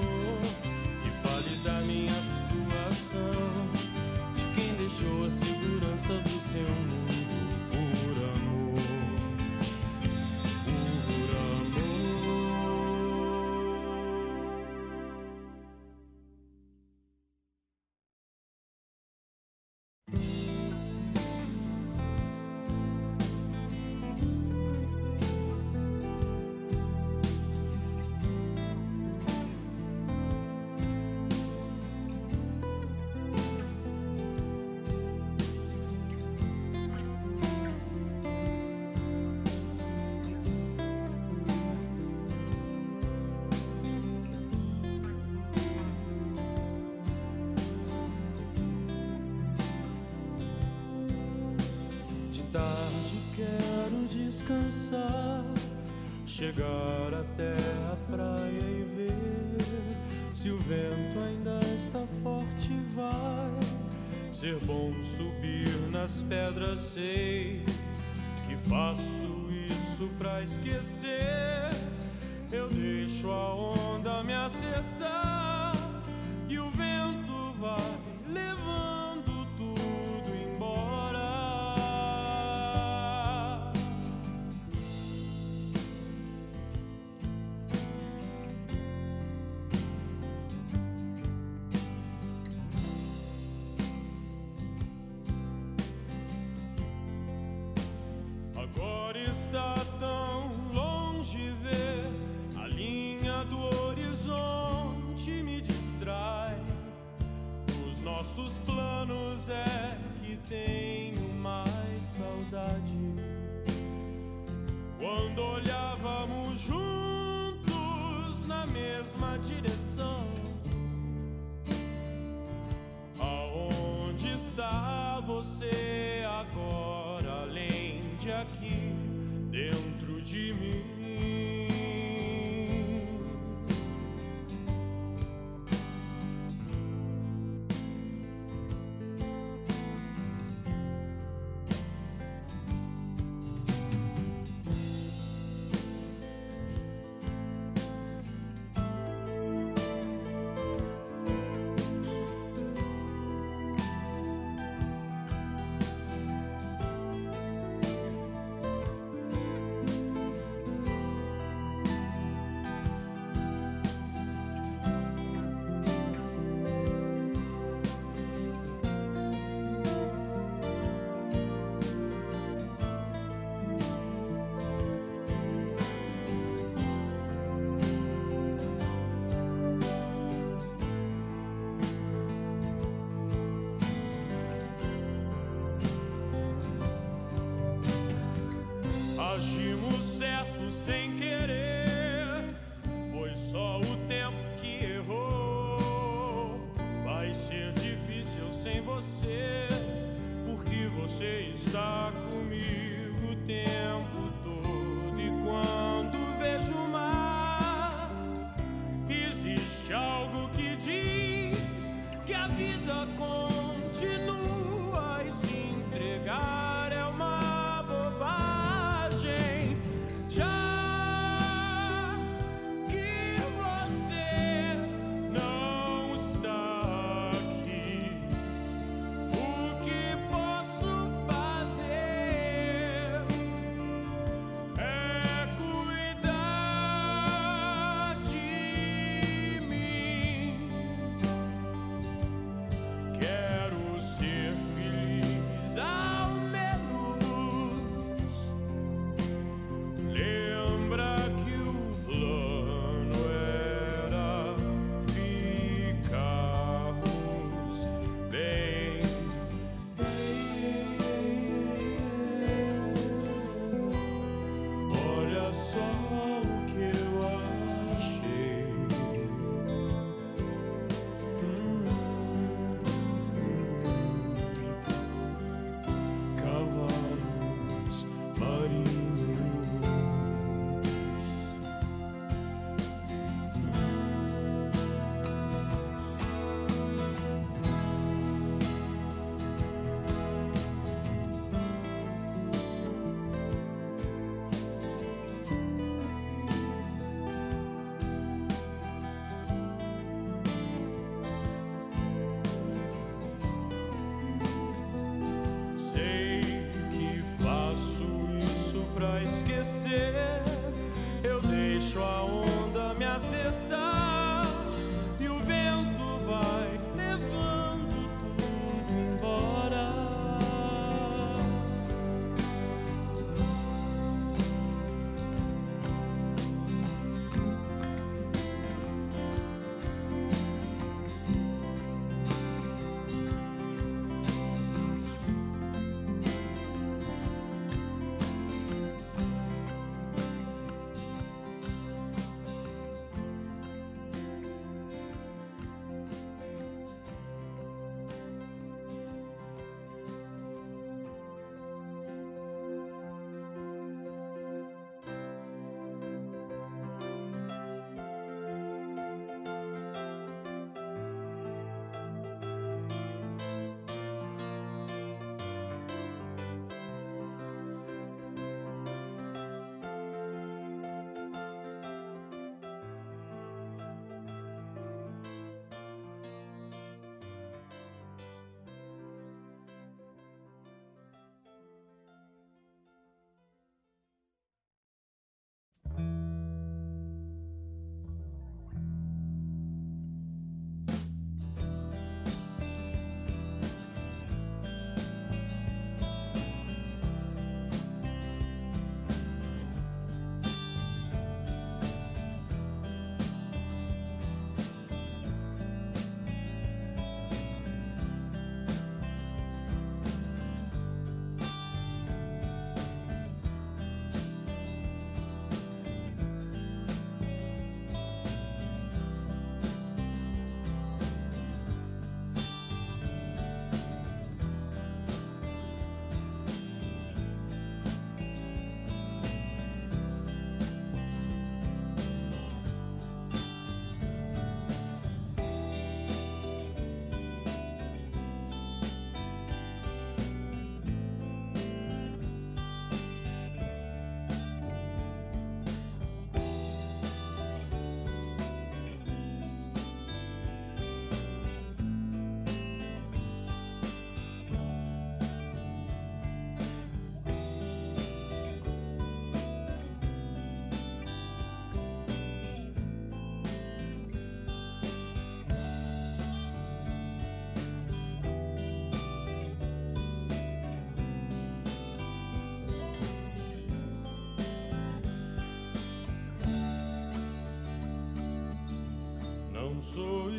chegar 56.43 57.14
até 57.14 57.52
a 57.93 57.97
praia 58.10 58.51
e 58.51 58.85
ver. 58.97 60.35
Se 60.35 60.51
o 60.51 60.59
vento 60.59 61.20
ainda 61.20 61.60
está 61.77 62.05
forte 62.20 62.73
vai 62.97 64.32
ser 64.32 64.59
bom 64.64 64.93
subir. 65.05 65.61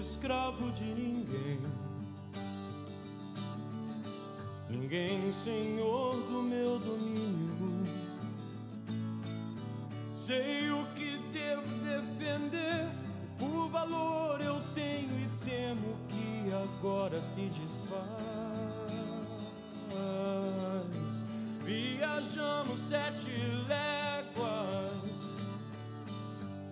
Escravo 0.03 0.69
de 0.71 0.83
ninguém. 0.83 1.59
Ninguém 4.69 5.31
senhor 5.31 6.15
do 6.15 6.41
meu 6.41 6.77
domínio. 6.77 7.83
Sei 10.15 10.71
o 10.71 10.85
que 10.95 11.17
devo 11.31 11.67
defender, 11.83 12.89
por 13.37 13.69
valor 13.69 14.41
eu 14.41 14.61
tenho 14.73 15.17
e 15.19 15.27
temo 15.45 15.95
que 16.09 16.51
agora 16.53 17.21
se 17.21 17.49
desfaz. 17.49 18.43
Viajamos 21.65 22.79
sete 22.79 23.31
léguas 23.67 24.83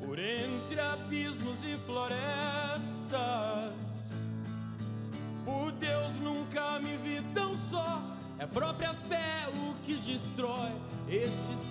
por 0.01 0.19
entre 0.19 0.79
abismos 0.79 1.63
e 1.63 1.77
florestas. 1.85 2.40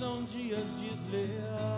São 0.00 0.24
dias. 0.24 0.58
Sou 1.58 1.69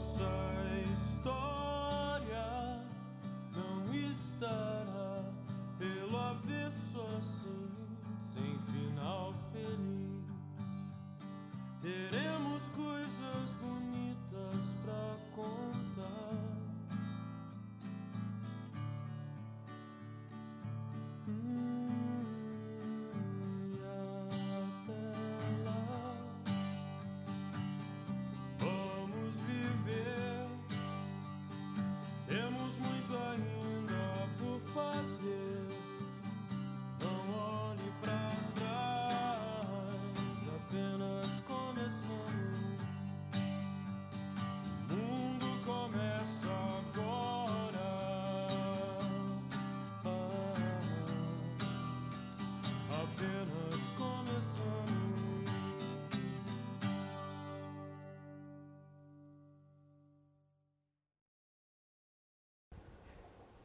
nossa 0.00 0.39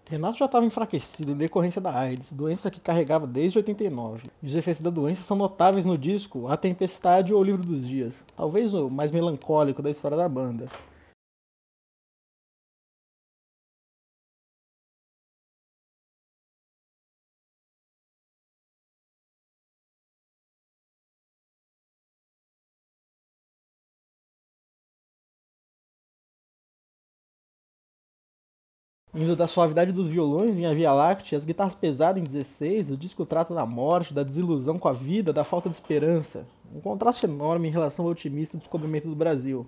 Renato 0.07 0.37
já 0.37 0.45
estava 0.45 0.65
enfraquecido 0.65 1.31
em 1.31 1.35
decorrência 1.35 1.81
da 1.81 1.91
AIDS, 1.91 2.31
doença 2.31 2.69
que 2.69 2.79
carregava 2.79 3.25
desde 3.25 3.57
89. 3.57 4.29
Os 4.41 4.55
efeitos 4.55 4.83
da 4.83 4.91
doença 4.91 5.23
são 5.23 5.35
notáveis 5.35 5.83
no 5.83 5.97
disco 5.97 6.47
A 6.47 6.55
Tempestade 6.55 7.33
ou 7.33 7.41
O 7.41 7.43
Livro 7.43 7.63
dos 7.63 7.87
Dias, 7.87 8.13
talvez 8.37 8.71
o 8.71 8.87
mais 8.87 9.11
melancólico 9.11 9.81
da 9.81 9.89
história 9.89 10.15
da 10.15 10.29
banda. 10.29 10.67
Indo 29.15 29.33
da 29.33 29.47
suavidade 29.47 29.93
dos 29.93 30.09
violões 30.09 30.57
em 30.57 30.65
A 30.65 30.73
Via 30.73 30.91
Láctea, 30.91 31.37
as 31.37 31.45
guitarras 31.45 31.73
pesadas 31.73 32.21
em 32.21 32.25
16, 32.25 32.91
o 32.91 32.97
disco 32.97 33.25
trata 33.25 33.55
da 33.55 33.65
morte, 33.65 34.13
da 34.13 34.23
desilusão 34.23 34.77
com 34.77 34.89
a 34.89 34.91
vida, 34.91 35.31
da 35.31 35.45
falta 35.45 35.69
de 35.69 35.75
esperança. 35.75 36.45
Um 36.75 36.81
contraste 36.81 37.25
enorme 37.25 37.69
em 37.69 37.71
relação 37.71 38.03
ao 38.03 38.11
otimista 38.11 38.57
descobrimento 38.57 39.07
do 39.07 39.15
Brasil. 39.15 39.65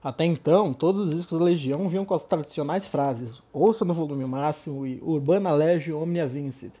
Até 0.00 0.24
então, 0.24 0.72
todos 0.72 1.08
os 1.08 1.16
discos 1.16 1.36
da 1.36 1.44
Legião 1.44 1.88
vinham 1.88 2.04
com 2.04 2.14
as 2.14 2.24
tradicionais 2.24 2.86
frases 2.86 3.42
Ouça 3.52 3.84
no 3.84 3.92
volume 3.92 4.24
máximo 4.26 4.86
e 4.86 5.00
Urbana 5.02 5.52
Legio 5.52 6.00
Omnia 6.00 6.28
Vincit. 6.28 6.72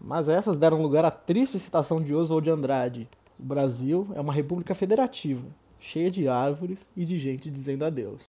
Mas 0.00 0.26
essas 0.26 0.56
deram 0.56 0.80
lugar 0.80 1.04
à 1.04 1.10
triste 1.10 1.58
citação 1.58 2.00
de 2.00 2.14
Oswald 2.14 2.44
de 2.44 2.50
Andrade. 2.50 3.08
O 3.38 3.42
Brasil 3.42 4.08
é 4.14 4.20
uma 4.22 4.32
república 4.32 4.74
federativa, 4.74 5.46
cheia 5.78 6.10
de 6.10 6.28
árvores 6.28 6.78
e 6.96 7.04
de 7.04 7.18
gente 7.18 7.50
dizendo 7.50 7.84
adeus. 7.84 8.31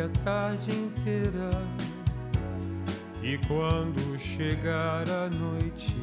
A 0.00 0.08
tarde 0.24 0.70
inteira. 0.70 1.50
E 3.22 3.38
quando 3.46 4.18
chegar 4.18 5.04
a 5.10 5.28
noite, 5.28 5.94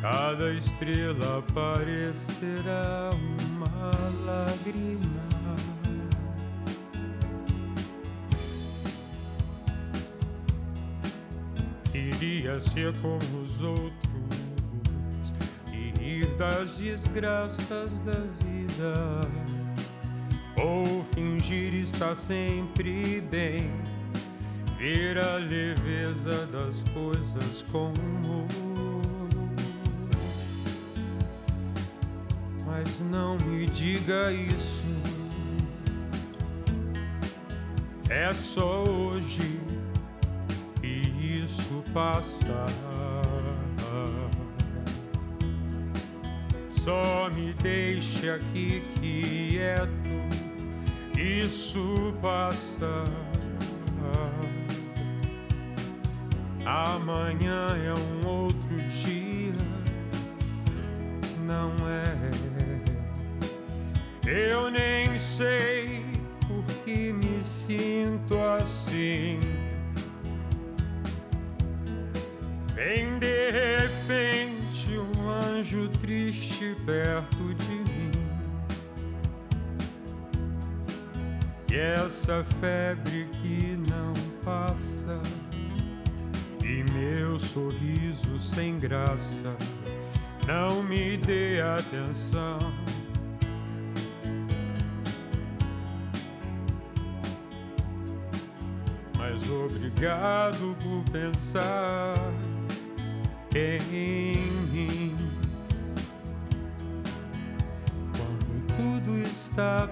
cada 0.00 0.52
estrela 0.52 1.42
parecerá 1.52 3.10
uma 3.50 3.90
lágrima. 4.24 5.28
Iria 11.94 12.60
ser 12.60 12.94
como 13.00 13.42
os 13.42 13.60
outros 13.60 13.92
e 15.72 15.92
rir 15.98 16.26
das 16.36 16.78
desgraças 16.78 17.90
da 18.00 18.20
vida, 18.40 19.20
ou 20.60 21.04
fingir 21.14 21.74
estar 21.74 22.16
sempre 22.16 23.20
bem, 23.30 23.70
ver 24.76 25.18
a 25.18 25.36
leveza 25.36 26.46
das 26.46 26.82
coisas 26.92 27.64
com 27.70 27.92
humor. 27.92 28.46
Mas 32.66 33.00
não 33.00 33.36
me 33.38 33.66
diga 33.66 34.32
isso, 34.32 34.84
é 38.10 38.32
só 38.32 38.84
hoje 38.84 39.60
e 40.82 41.42
isso 41.42 41.82
passa. 41.92 42.66
Só 46.70 47.28
me 47.34 47.52
deixe 47.54 48.30
aqui 48.30 48.82
quieto, 48.98 50.27
isso 51.18 52.14
passa. 52.22 53.04
Amanhã 56.64 57.68
é 57.82 57.94
um 57.94 58.28
outro 58.28 58.76
dia, 58.76 59.54
não 61.46 61.72
é? 61.88 62.28
Eu 64.30 64.70
nem 64.70 65.18
sei 65.18 66.04
por 66.46 66.62
que 66.84 67.12
me 67.12 67.42
sinto 67.42 68.38
assim. 68.38 69.40
Vem 72.74 73.18
de 73.18 73.50
repente 73.50 74.98
um 74.98 75.28
anjo 75.28 75.88
triste 76.00 76.76
perto 76.84 77.54
de 77.54 77.70
mim. 77.70 77.87
E 81.70 81.76
essa 81.76 82.44
febre 82.60 83.28
que 83.42 83.76
não 83.90 84.14
passa, 84.42 85.20
e 86.64 86.82
meu 86.92 87.38
sorriso 87.38 88.38
sem 88.38 88.78
graça, 88.78 89.54
não 90.46 90.82
me 90.82 91.18
dê 91.18 91.60
atenção. 91.60 92.58
Mas 99.18 99.50
obrigado 99.50 100.74
por 100.82 101.12
pensar 101.12 102.14
em 103.54 103.78
mim. 103.92 105.14
Quando 108.16 108.66
tudo 108.76 109.18
está 109.18 109.86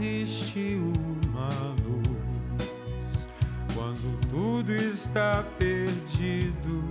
existe 0.00 0.76
uma 0.76 1.48
luz 1.84 3.26
quando 3.74 4.20
tudo 4.30 4.72
está 4.72 5.44
perdido. 5.58 6.84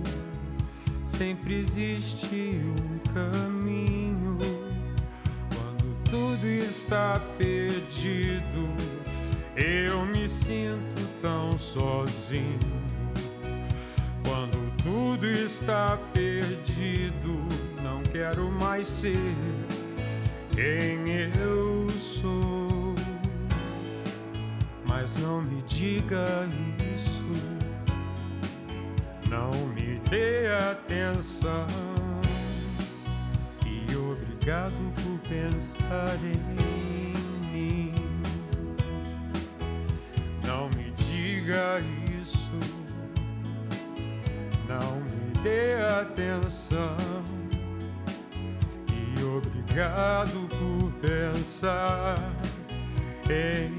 Sempre 1.06 1.60
existe 1.60 2.60
um 2.62 2.98
caminho 3.12 4.36
quando 5.54 6.04
tudo 6.04 6.46
está 6.46 7.20
perdido. 7.38 8.68
Eu 9.56 10.04
me 10.04 10.28
sinto 10.28 11.08
tão 11.22 11.58
sozinho 11.58 12.58
quando 14.22 14.70
tudo 14.82 15.26
está 15.26 15.98
perdido. 16.12 17.38
Não 17.82 18.02
quero 18.02 18.50
mais 18.50 18.86
ser 18.86 19.16
quem 20.54 21.10
eu 21.40 21.88
sou 21.98 22.67
mas 25.08 25.22
não 25.22 25.42
me 25.42 25.62
diga 25.62 26.26
isso. 26.94 27.32
Não 29.28 29.50
me 29.68 30.00
dê 30.10 30.46
atenção. 30.70 31.66
E 33.64 33.96
obrigado 33.96 34.74
por 34.96 35.18
pensar 35.28 36.14
em 36.24 36.36
mim. 37.52 37.94
Não 40.46 40.68
me 40.70 40.90
diga 40.96 41.80
isso. 42.20 42.58
Não 44.68 45.00
me 45.00 45.32
dê 45.42 45.74
atenção. 46.00 46.96
E 48.90 49.22
obrigado 49.22 50.48
por 50.48 50.92
pensar 51.00 52.18
em 53.30 53.77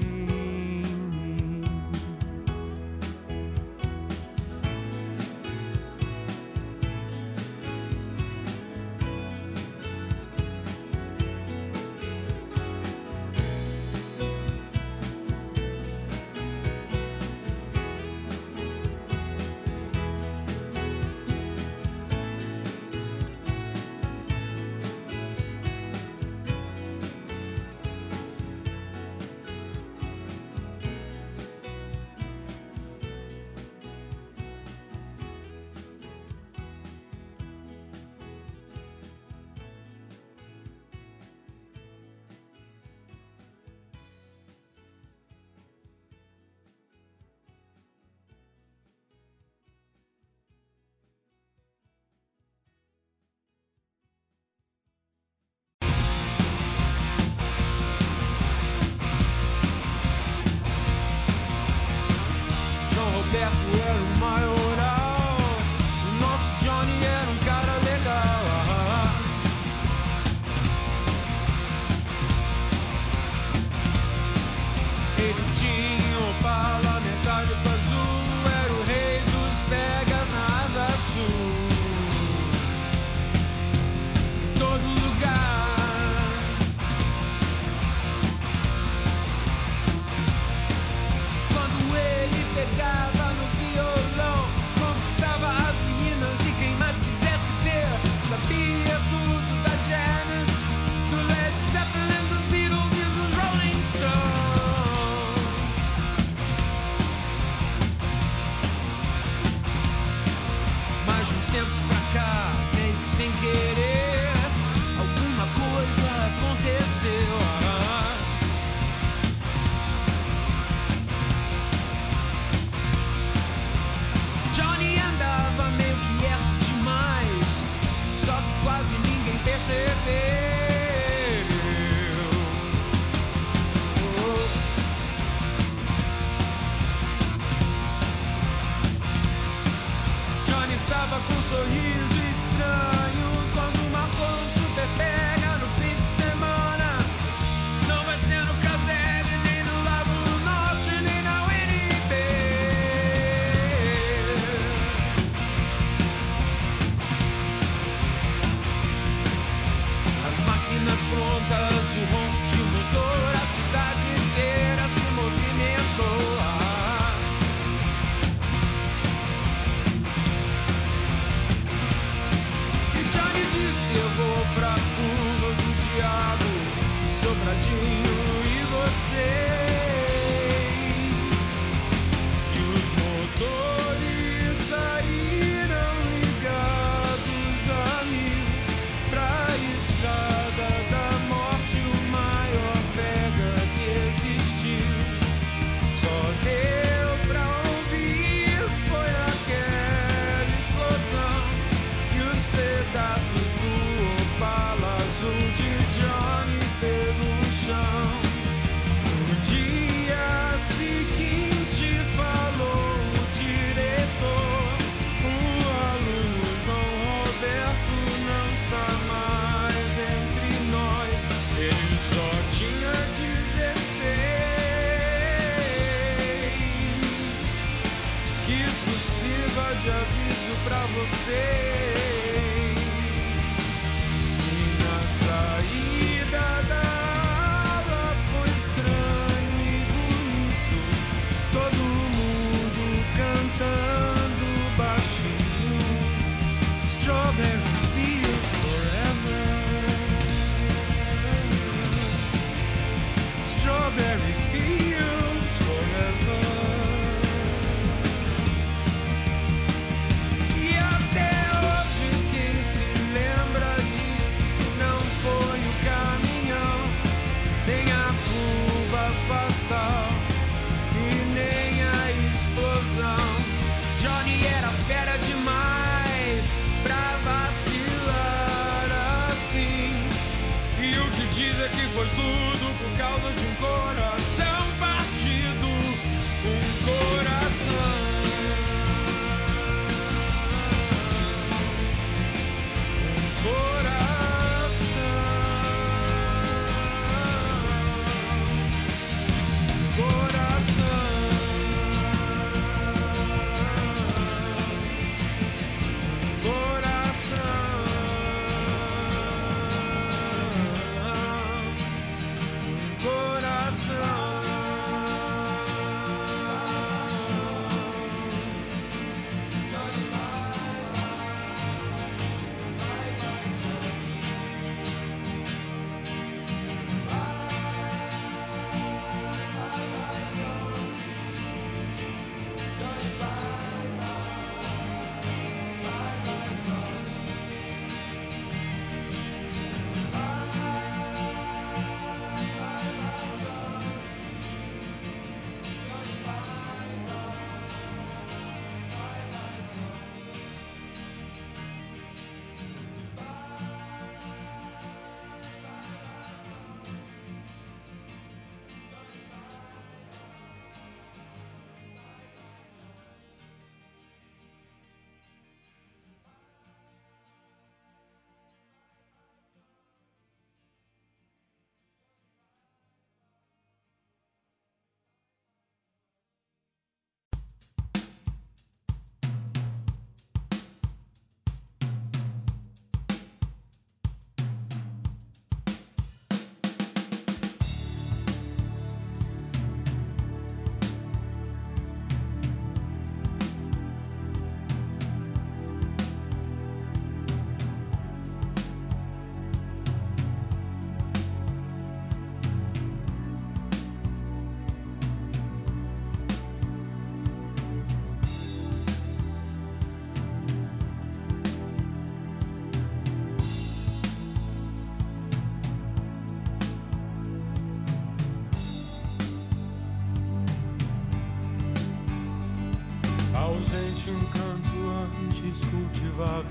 antes 425.50 425.64
cultivado. 425.64 426.46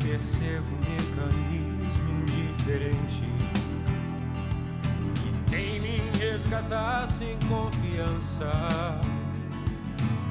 Percebo 0.00 0.66
um 0.68 0.78
mecanismo 0.90 2.10
indiferente 2.10 3.22
que 5.14 5.50
tem 5.50 5.80
me 5.80 6.00
resgatar 6.18 7.06
sem 7.06 7.38
confiança. 7.48 8.50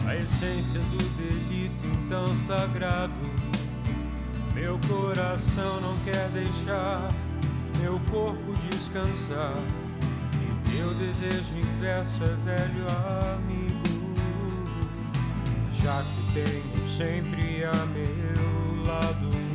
A 0.05 0.15
essência 0.15 0.79
do 0.79 0.97
delito 1.17 1.87
então 1.99 2.35
sagrado. 2.35 3.13
Meu 4.53 4.79
coração 4.87 5.79
não 5.81 5.97
quer 6.03 6.29
deixar 6.29 7.11
meu 7.79 7.99
corpo 8.11 8.53
descansar. 8.69 9.53
E 10.33 10.75
meu 10.75 10.93
desejo 10.95 11.55
inverso 11.55 12.23
é 12.23 12.35
velho 12.45 12.87
amigo. 13.35 13.77
Já 15.83 16.01
tenho 16.43 16.87
sempre 16.87 17.63
a 17.63 17.85
meu 17.87 18.83
lado. 18.83 19.46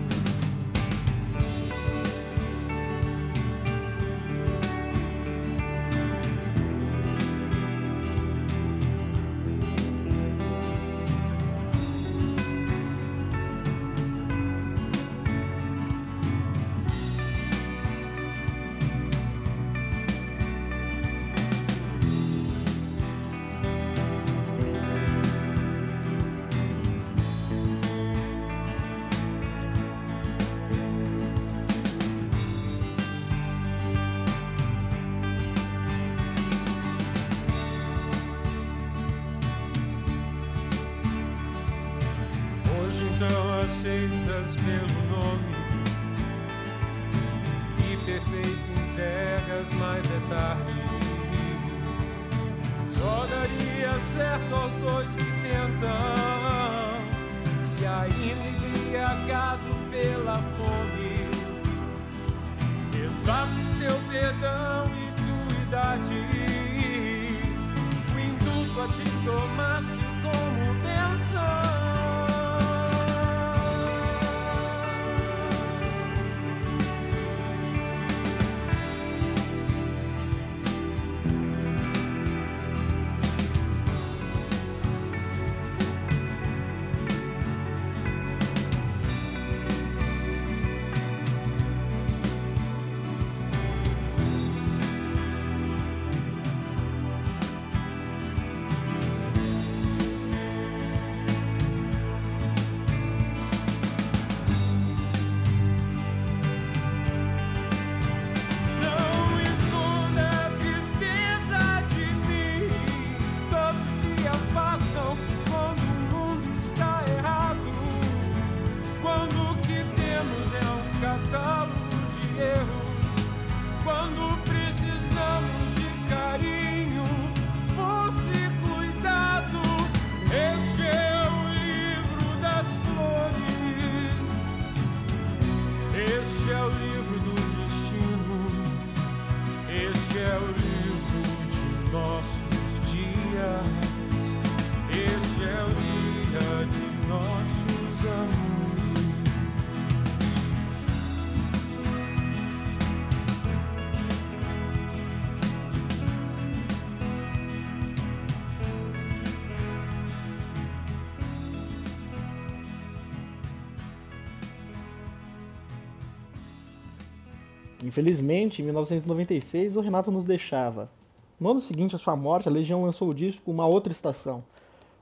Infelizmente, 167.93 168.63
em 168.63 168.65
1996, 168.65 169.77
o 169.77 169.83
Renato 169.83 170.11
nos 170.11 170.25
deixava. 170.25 170.91
No 171.39 171.51
ano 171.51 171.61
seguinte 171.61 171.95
à 171.95 171.99
sua 171.99 172.17
morte, 172.17 172.49
a 172.49 172.51
Legião 172.51 172.83
lançou 172.83 173.11
o 173.11 173.15
disco 173.15 173.51
Uma 173.51 173.67
Outra 173.67 173.93
Estação, 173.93 174.43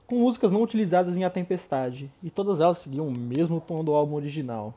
com 0.05 0.19
músicas 0.19 0.51
não 0.51 0.61
utilizadas 0.61 1.15
em 1.15 1.23
A 1.23 1.29
Tempestade, 1.29 2.11
e 2.21 2.29
todas 2.29 2.59
elas 2.59 2.79
seguiam 2.79 3.07
o 3.07 3.11
mesmo 3.11 3.61
tom 3.61 3.81
do 3.81 3.93
álbum 3.93 4.15
original. 4.15 4.73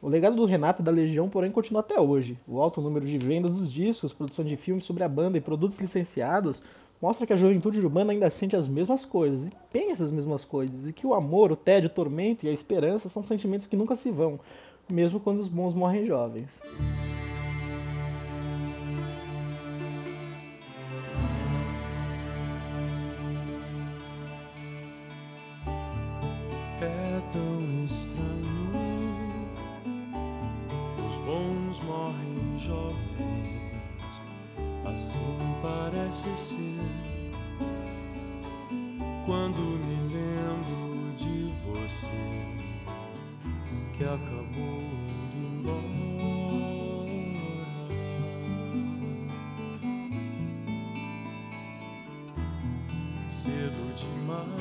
O 0.00 0.08
legado 0.08 0.36
do 0.36 0.44
Renato 0.44 0.82
e 0.82 0.84
da 0.84 0.92
Legião, 0.92 1.28
porém, 1.28 1.50
continua 1.50 1.80
até 1.80 2.00
hoje. 2.00 2.38
O 2.46 2.60
alto 2.60 2.80
número 2.80 3.04
de 3.04 3.18
vendas 3.18 3.56
dos 3.56 3.72
discos, 3.72 4.12
produção 4.12 4.44
de 4.44 4.56
filmes 4.56 4.84
sobre 4.84 5.02
a 5.02 5.08
banda 5.08 5.36
e 5.36 5.40
produtos 5.40 5.80
licenciados 5.80 6.62
mostra 7.02 7.26
que 7.26 7.32
a 7.32 7.36
juventude 7.36 7.80
urbana 7.80 8.12
ainda 8.12 8.30
sente 8.30 8.54
as 8.54 8.68
mesmas 8.68 9.04
coisas 9.04 9.48
e 9.48 9.52
pensa 9.72 10.04
as 10.04 10.12
mesmas 10.12 10.44
coisas, 10.44 10.86
e 10.86 10.92
que 10.92 11.08
o 11.08 11.14
amor, 11.14 11.50
o 11.50 11.56
tédio, 11.56 11.90
o 11.90 11.92
tormento 11.92 12.46
e 12.46 12.48
a 12.48 12.52
esperança 12.52 13.08
são 13.08 13.24
sentimentos 13.24 13.66
que 13.66 13.76
nunca 13.76 13.96
se 13.96 14.12
vão, 14.12 14.38
mesmo 14.92 15.20
quando 15.20 15.38
os 15.38 15.48
bons 15.48 15.74
morrem 15.74 16.06
jovens. 16.06 16.48
É 26.82 27.20
tão 27.32 27.84
estranho. 27.84 28.30
Os 31.06 31.16
bons 31.18 31.80
morrem 31.80 32.58
jovens, 32.58 34.22
assim 34.84 35.20
parece 35.62 36.34
ser. 36.36 36.80
Quando 39.26 39.60
me 39.60 40.14
lembro 40.14 41.14
de 41.16 41.52
você, 41.64 42.08
que 43.92 44.04
acabou 44.04 44.79
Cedo 53.40 53.94
demais. 53.94 54.60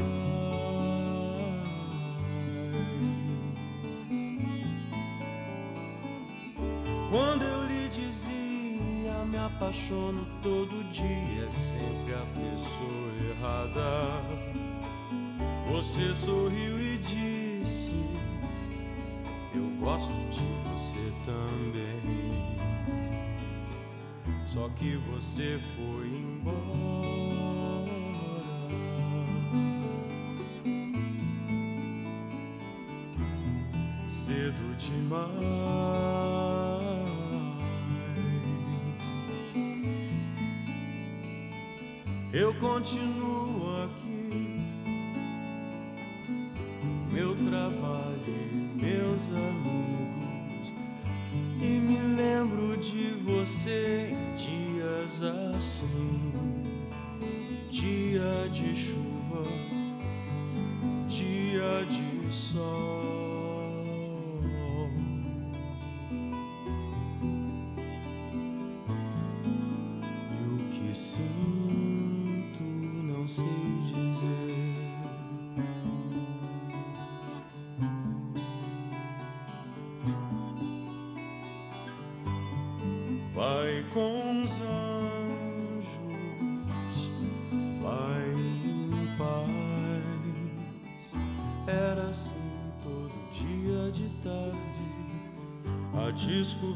Quando 7.12 7.44
eu 7.44 7.68
lhe 7.68 7.90
dizia, 7.90 9.26
me 9.26 9.38
apaixono 9.38 10.26
todo 10.42 10.82
dia, 10.90 11.46
é 11.46 11.52
sempre 11.52 12.14
a 12.14 12.26
pessoa 12.40 13.12
errada. 13.30 14.24
Você 15.74 16.16
sorriu 16.16 16.80
e 16.80 16.98
disse: 17.00 18.02
Eu 19.54 19.70
gosto 19.82 20.14
de 20.30 20.46
você 20.72 21.12
também. 21.26 22.00
Só 24.48 24.70
que 24.70 24.96
você 25.12 25.60
foi 25.76 26.19
eu 42.40 42.54
continuo 42.54 43.84
aqui. 43.84 44.62
Meu 47.12 47.36
trabalho 47.36 48.24
e 48.28 48.82
meus 48.82 49.28
amigos. 49.28 50.74
E 51.62 51.66
me 51.66 51.98
lembro 52.16 52.78
de 52.78 53.12
você 53.26 54.12
em 54.14 54.34
dias 54.36 55.22
assim 55.22 56.30
dia 57.70 58.50
de 58.50 58.76
chuva 58.76 59.44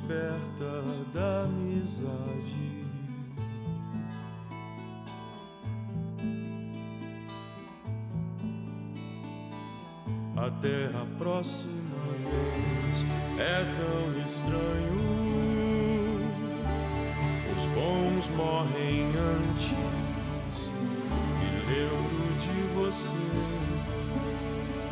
descoberta 0.04 0.84
da 1.14 1.44
amizade. 1.44 2.84
Até 10.36 10.86
a 10.88 11.06
próxima 11.18 11.74
vez 12.20 13.06
é 13.40 13.64
tão 13.78 14.26
estranho. 14.26 15.04
Os 17.56 17.66
bons 17.68 18.30
morrem 18.36 19.14
antes. 19.16 20.72
Me 21.40 21.50
lembro 21.70 22.28
de 22.38 22.60
você 22.76 23.26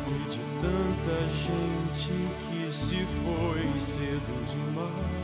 e 0.08 0.28
de 0.28 0.40
tanta 0.60 1.28
gente 1.28 2.12
que 2.38 2.51
se 2.72 3.04
foi 3.22 3.78
cedo 3.78 4.44
demais. 4.46 5.21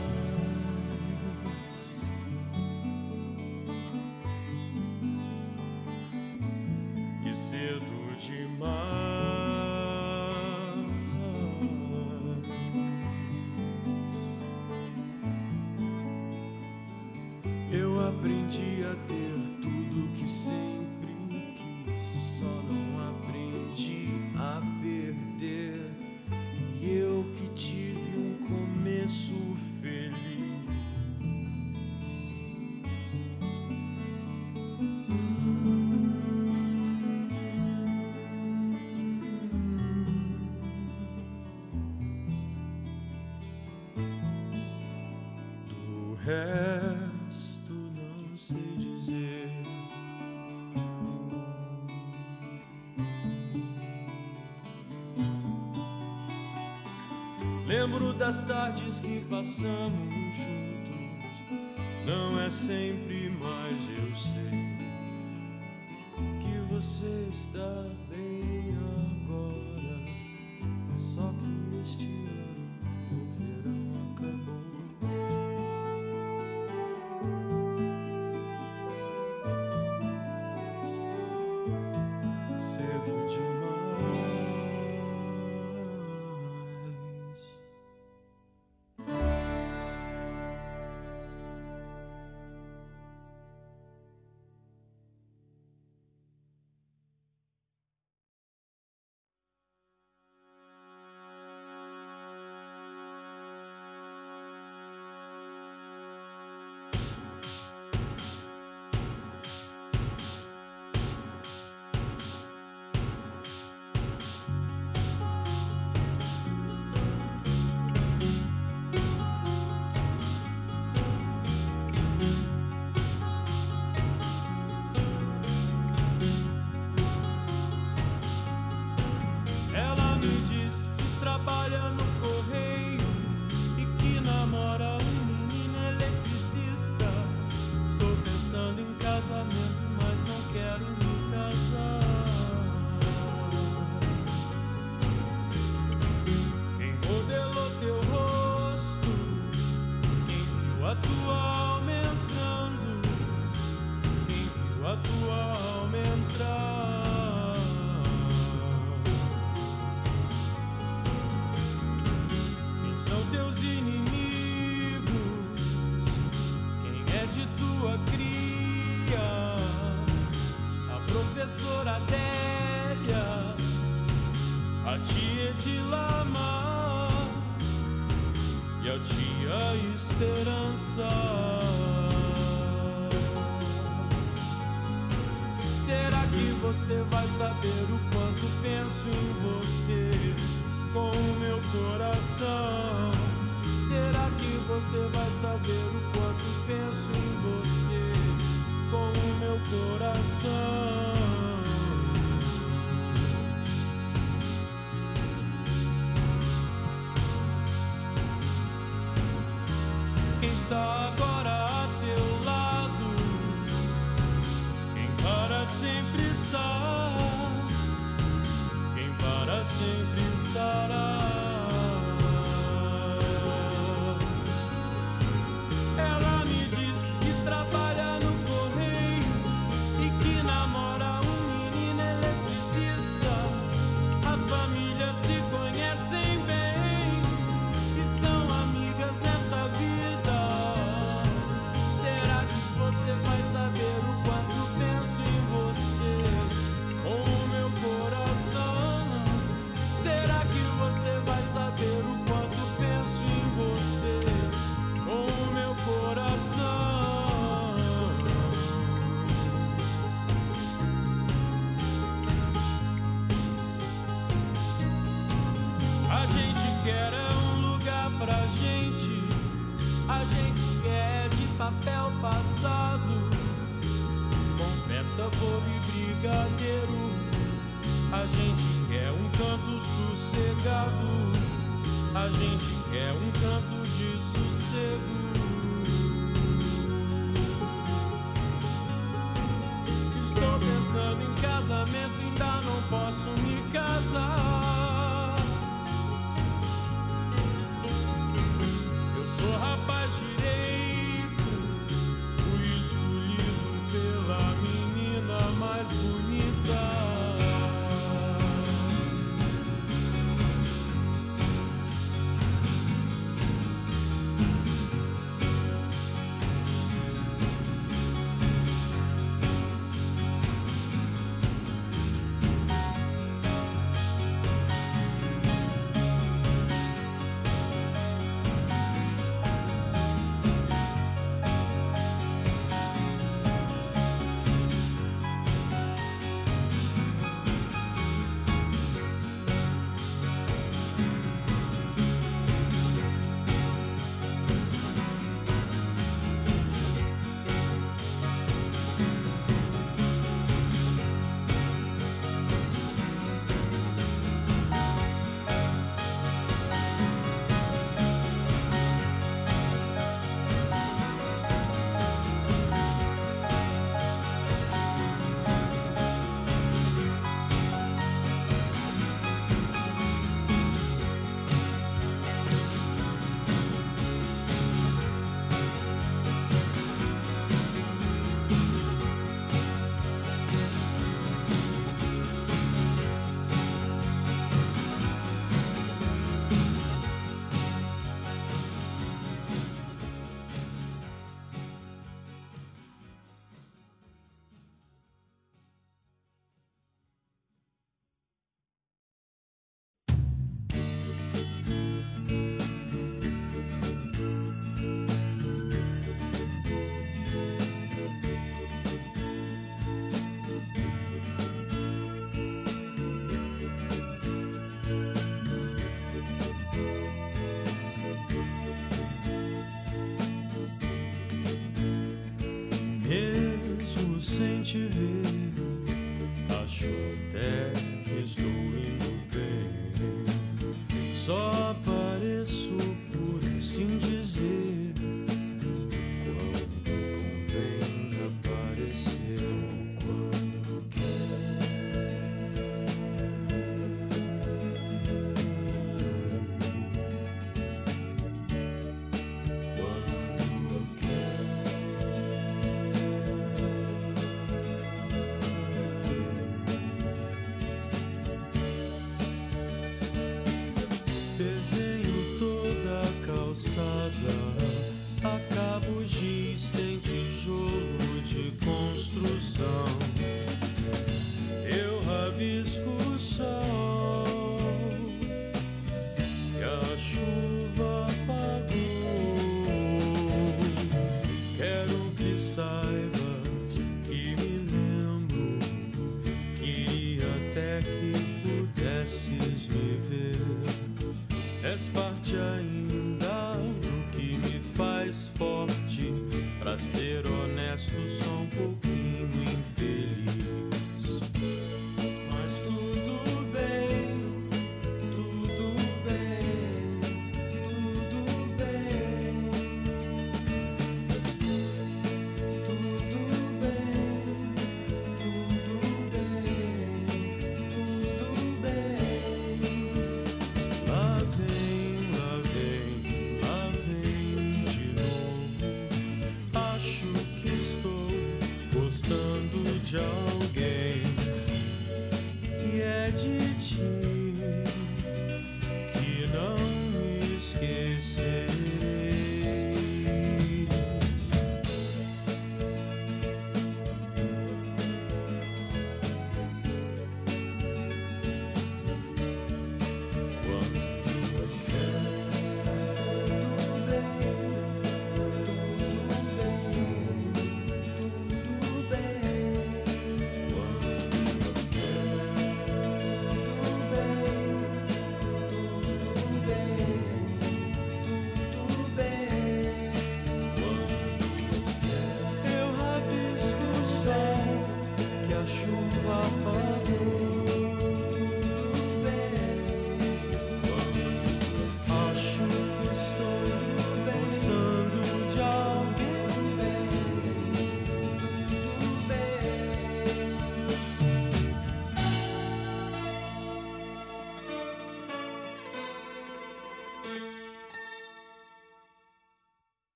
das 58.29 58.43
tardes 58.43 58.99
que 58.99 59.21
passamos. 59.21 60.08